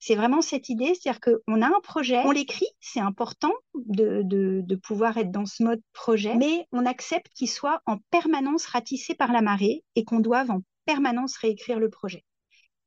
C'est 0.00 0.14
vraiment 0.14 0.40
cette 0.40 0.70
idée, 0.70 0.94
c'est-à-dire 0.94 1.20
qu'on 1.20 1.62
a 1.62 1.66
un 1.66 1.80
projet, 1.82 2.22
on 2.24 2.30
l'écrit, 2.30 2.68
c'est 2.80 3.00
important 3.00 3.52
de, 3.74 4.74
pouvoir 4.82 5.18
être 5.18 5.30
dans 5.30 5.44
ce 5.44 5.62
mode 5.62 5.82
projet, 5.92 6.34
mais 6.34 6.66
on 6.72 6.86
accepte 6.86 7.30
qu'il 7.34 7.50
soit 7.50 7.82
en 7.84 7.98
permanence 8.10 8.64
ratissé 8.64 9.14
par 9.14 9.30
la 9.30 9.42
marée 9.42 9.84
et 9.94 10.04
qu'on 10.04 10.20
doive 10.20 10.50
en 10.50 10.62
permanence 10.86 11.36
réécrire 11.36 11.78
le 11.78 11.90
projet. 11.90 12.24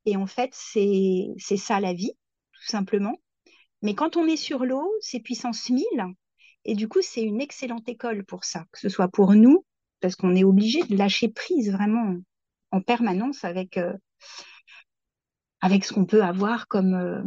Et 0.06 0.16
en 0.16 0.26
fait, 0.26 0.50
c'est 0.52 1.56
ça 1.56 1.78
la 1.78 1.94
vie, 1.94 2.12
tout 2.52 2.66
simplement. 2.66 3.16
Mais 3.80 3.94
quand 3.94 4.16
on 4.16 4.26
est 4.26 4.36
sur 4.36 4.64
l'eau, 4.64 4.92
c'est 5.00 5.20
puissance 5.20 5.70
1000. 5.70 5.86
Et 6.64 6.74
du 6.74 6.88
coup, 6.88 7.00
c'est 7.00 7.22
une 7.22 7.40
excellente 7.40 7.88
école 7.88 8.24
pour 8.24 8.44
ça, 8.44 8.64
que 8.72 8.80
ce 8.80 8.88
soit 8.88 9.08
pour 9.08 9.34
nous, 9.34 9.64
parce 10.00 10.16
qu'on 10.16 10.34
est 10.34 10.44
obligé 10.44 10.82
de 10.82 10.96
lâcher 10.96 11.28
prise 11.28 11.70
vraiment 11.70 12.16
en 12.74 12.80
permanence 12.80 13.44
avec, 13.44 13.76
euh, 13.76 13.94
avec 15.60 15.84
ce 15.84 15.92
qu'on 15.92 16.06
peut 16.06 16.24
avoir 16.24 16.66
comme, 16.66 16.94
euh, 16.94 17.22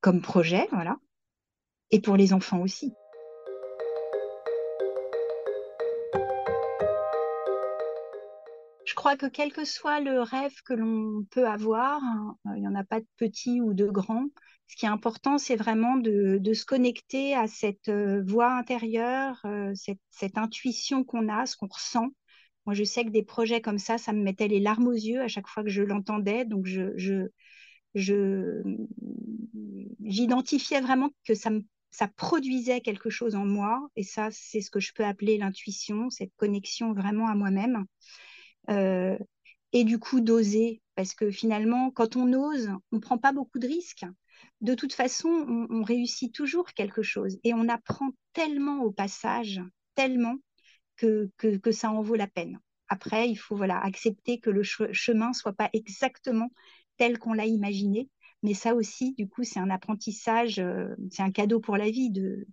comme 0.00 0.20
projet, 0.20 0.66
voilà. 0.72 0.96
Et 1.90 2.00
pour 2.00 2.16
les 2.16 2.32
enfants 2.32 2.60
aussi. 2.60 2.92
Je 8.84 8.94
crois 8.94 9.16
que 9.16 9.26
quel 9.26 9.52
que 9.52 9.64
soit 9.64 10.00
le 10.00 10.20
rêve 10.20 10.54
que 10.64 10.74
l'on 10.74 11.24
peut 11.30 11.46
avoir, 11.46 12.02
hein, 12.02 12.36
il 12.56 12.62
n'y 12.62 12.68
en 12.68 12.74
a 12.74 12.84
pas 12.84 13.00
de 13.00 13.06
petit 13.16 13.60
ou 13.60 13.74
de 13.74 13.86
grand, 13.86 14.26
ce 14.66 14.76
qui 14.76 14.86
est 14.86 14.88
important, 14.88 15.38
c'est 15.38 15.56
vraiment 15.56 15.96
de, 15.96 16.40
se 16.52 16.64
connecter 16.64 17.34
à 17.34 17.46
cette 17.46 17.88
euh, 17.88 18.22
voix 18.26 18.52
intérieure, 18.52 19.46
cette, 19.74 20.00
cette, 20.10 20.36
intuition 20.36 21.04
qu'on 21.04 21.28
a, 21.28 21.46
ce 21.46 21.56
qu'on 21.56 21.68
ressent, 21.68 22.08
moi, 22.66 22.74
je 22.74 22.84
sais 22.84 23.04
que 23.04 23.10
des 23.10 23.24
projets 23.24 23.60
comme 23.60 23.78
ça, 23.78 23.98
ça 23.98 24.12
me 24.12 24.22
mettait 24.22 24.48
les 24.48 24.60
larmes 24.60 24.86
aux 24.86 24.92
yeux 24.92 25.20
à 25.20 25.28
chaque 25.28 25.48
fois 25.48 25.64
que 25.64 25.70
je 25.70 25.82
l'entendais. 25.82 26.44
Donc, 26.44 26.66
je, 26.66 27.28
j'identifiais 30.04 30.80
vraiment 30.80 31.10
que 31.26 31.34
ça, 31.34 31.50
ça 31.90 32.08
produisait 32.08 32.80
quelque 32.80 33.10
chose 33.10 33.34
en 33.34 33.44
moi. 33.44 33.88
Et 33.96 34.04
ça, 34.04 34.28
c'est 34.30 34.60
ce 34.60 34.70
que 34.70 34.80
je 34.80 34.92
peux 34.94 35.04
appeler 35.04 35.38
l'intuition, 35.38 36.08
cette 36.10 36.34
connexion 36.36 36.92
vraiment 36.92 37.28
à 37.28 37.34
moi-même. 37.34 37.84
Euh, 38.70 39.18
et 39.72 39.84
du 39.84 39.98
coup, 39.98 40.20
d'oser. 40.20 40.80
Parce 40.94 41.14
que 41.14 41.30
finalement, 41.30 41.90
quand 41.90 42.16
on 42.16 42.32
ose, 42.34 42.70
on 42.92 42.96
ne 42.96 43.00
prend 43.00 43.18
pas 43.18 43.32
beaucoup 43.32 43.58
de 43.58 43.66
risques. 43.66 44.04
De 44.60 44.74
toute 44.74 44.92
façon, 44.92 45.28
on, 45.28 45.66
on 45.70 45.82
réussit 45.82 46.32
toujours 46.32 46.72
quelque 46.74 47.02
chose. 47.02 47.38
Et 47.44 47.54
on 47.54 47.68
apprend 47.68 48.10
tellement 48.34 48.82
au 48.82 48.92
passage, 48.92 49.60
tellement 49.94 50.36
que, 50.96 51.30
que, 51.38 51.72
ça 51.72 51.90
en 51.90 52.02
vaut 52.02 52.14
la 52.14 52.26
peine. 52.26 52.58
Après, 52.88 53.28
il 53.28 53.36
faut 53.36 53.56
voilà, 53.56 53.78
accepter 53.78 54.38
que 54.38 54.50
le 54.50 54.62
chemin 54.62 55.28
ne 55.28 55.34
soit 55.34 55.54
pas 55.54 55.70
exactement 55.72 56.50
tel 56.98 57.18
qu'on 57.18 57.32
l'a 57.32 57.46
imaginé, 57.46 58.10
Mais 58.42 58.54
ça 58.54 58.74
aussi, 58.74 59.14
du 59.14 59.28
coup, 59.28 59.44
c'est 59.44 59.60
un 59.60 59.70
apprentissage, 59.70 60.62
c'est 61.10 61.22
un 61.22 61.30
cadeau 61.30 61.60
pour 61.60 61.76
la 61.76 61.90
vie 61.90 62.10
de 62.10 62.46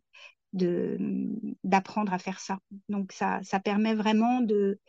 d'apprendre 1.63 2.13
à 2.13 2.19
faire 2.19 2.39
ça. 2.39 2.59
Donc 2.87 3.11
ça, 3.11 3.39
ça 3.43 3.59
permet 3.59 3.93
vraiment 3.93 4.41
d'être 4.41 4.79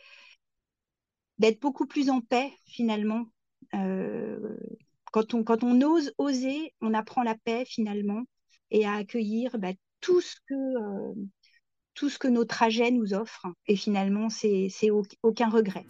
beaucoup 1.60 1.86
plus 1.86 2.10
en 2.10 2.20
paix 2.20 2.50
finalement. 2.66 3.26
quand, 5.12 5.34
on, 5.34 5.44
quand 5.44 5.64
on 5.64 5.80
ose 5.82 6.12
oser, 6.18 6.74
on 6.80 6.94
apprend 6.94 7.22
la 7.22 7.34
paix 7.36 7.64
finalement 7.66 8.22
et 8.70 8.86
à 8.86 8.94
accueillir 8.94 9.58
bah, 9.58 9.72
tout 10.00 10.20
ce 10.20 10.36
que 10.46 10.54
tout 12.00 12.08
ce 12.08 12.18
que 12.18 12.28
nos 12.28 12.46
trajets 12.46 12.90
nous 12.90 13.12
offrent. 13.12 13.48
Et 13.66 13.76
finalement, 13.76 14.30
c'est 14.30 14.70
aucun 15.22 15.50
regret. 15.50 15.84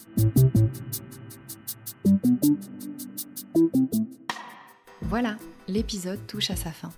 Voilà, 5.03 5.37
l'épisode 5.69 6.27
touche 6.27 6.51
à 6.51 6.57
sa 6.57 6.73
fin. 6.73 6.91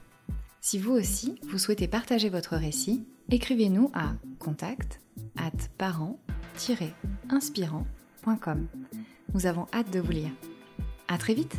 Si 0.62 0.78
vous 0.78 0.92
aussi, 0.92 1.38
vous 1.42 1.58
souhaitez 1.58 1.88
partager 1.88 2.30
votre 2.30 2.56
récit, 2.56 3.04
écrivez-nous 3.30 3.90
à 3.92 4.14
contact 4.38 5.02
at 5.36 5.50
parents-inspirants.com. 5.76 8.66
Nous 9.34 9.44
avons 9.44 9.66
hâte 9.74 9.92
de 9.92 10.00
vous 10.00 10.12
lire. 10.12 10.32
À 11.06 11.18
très 11.18 11.34
vite! 11.34 11.58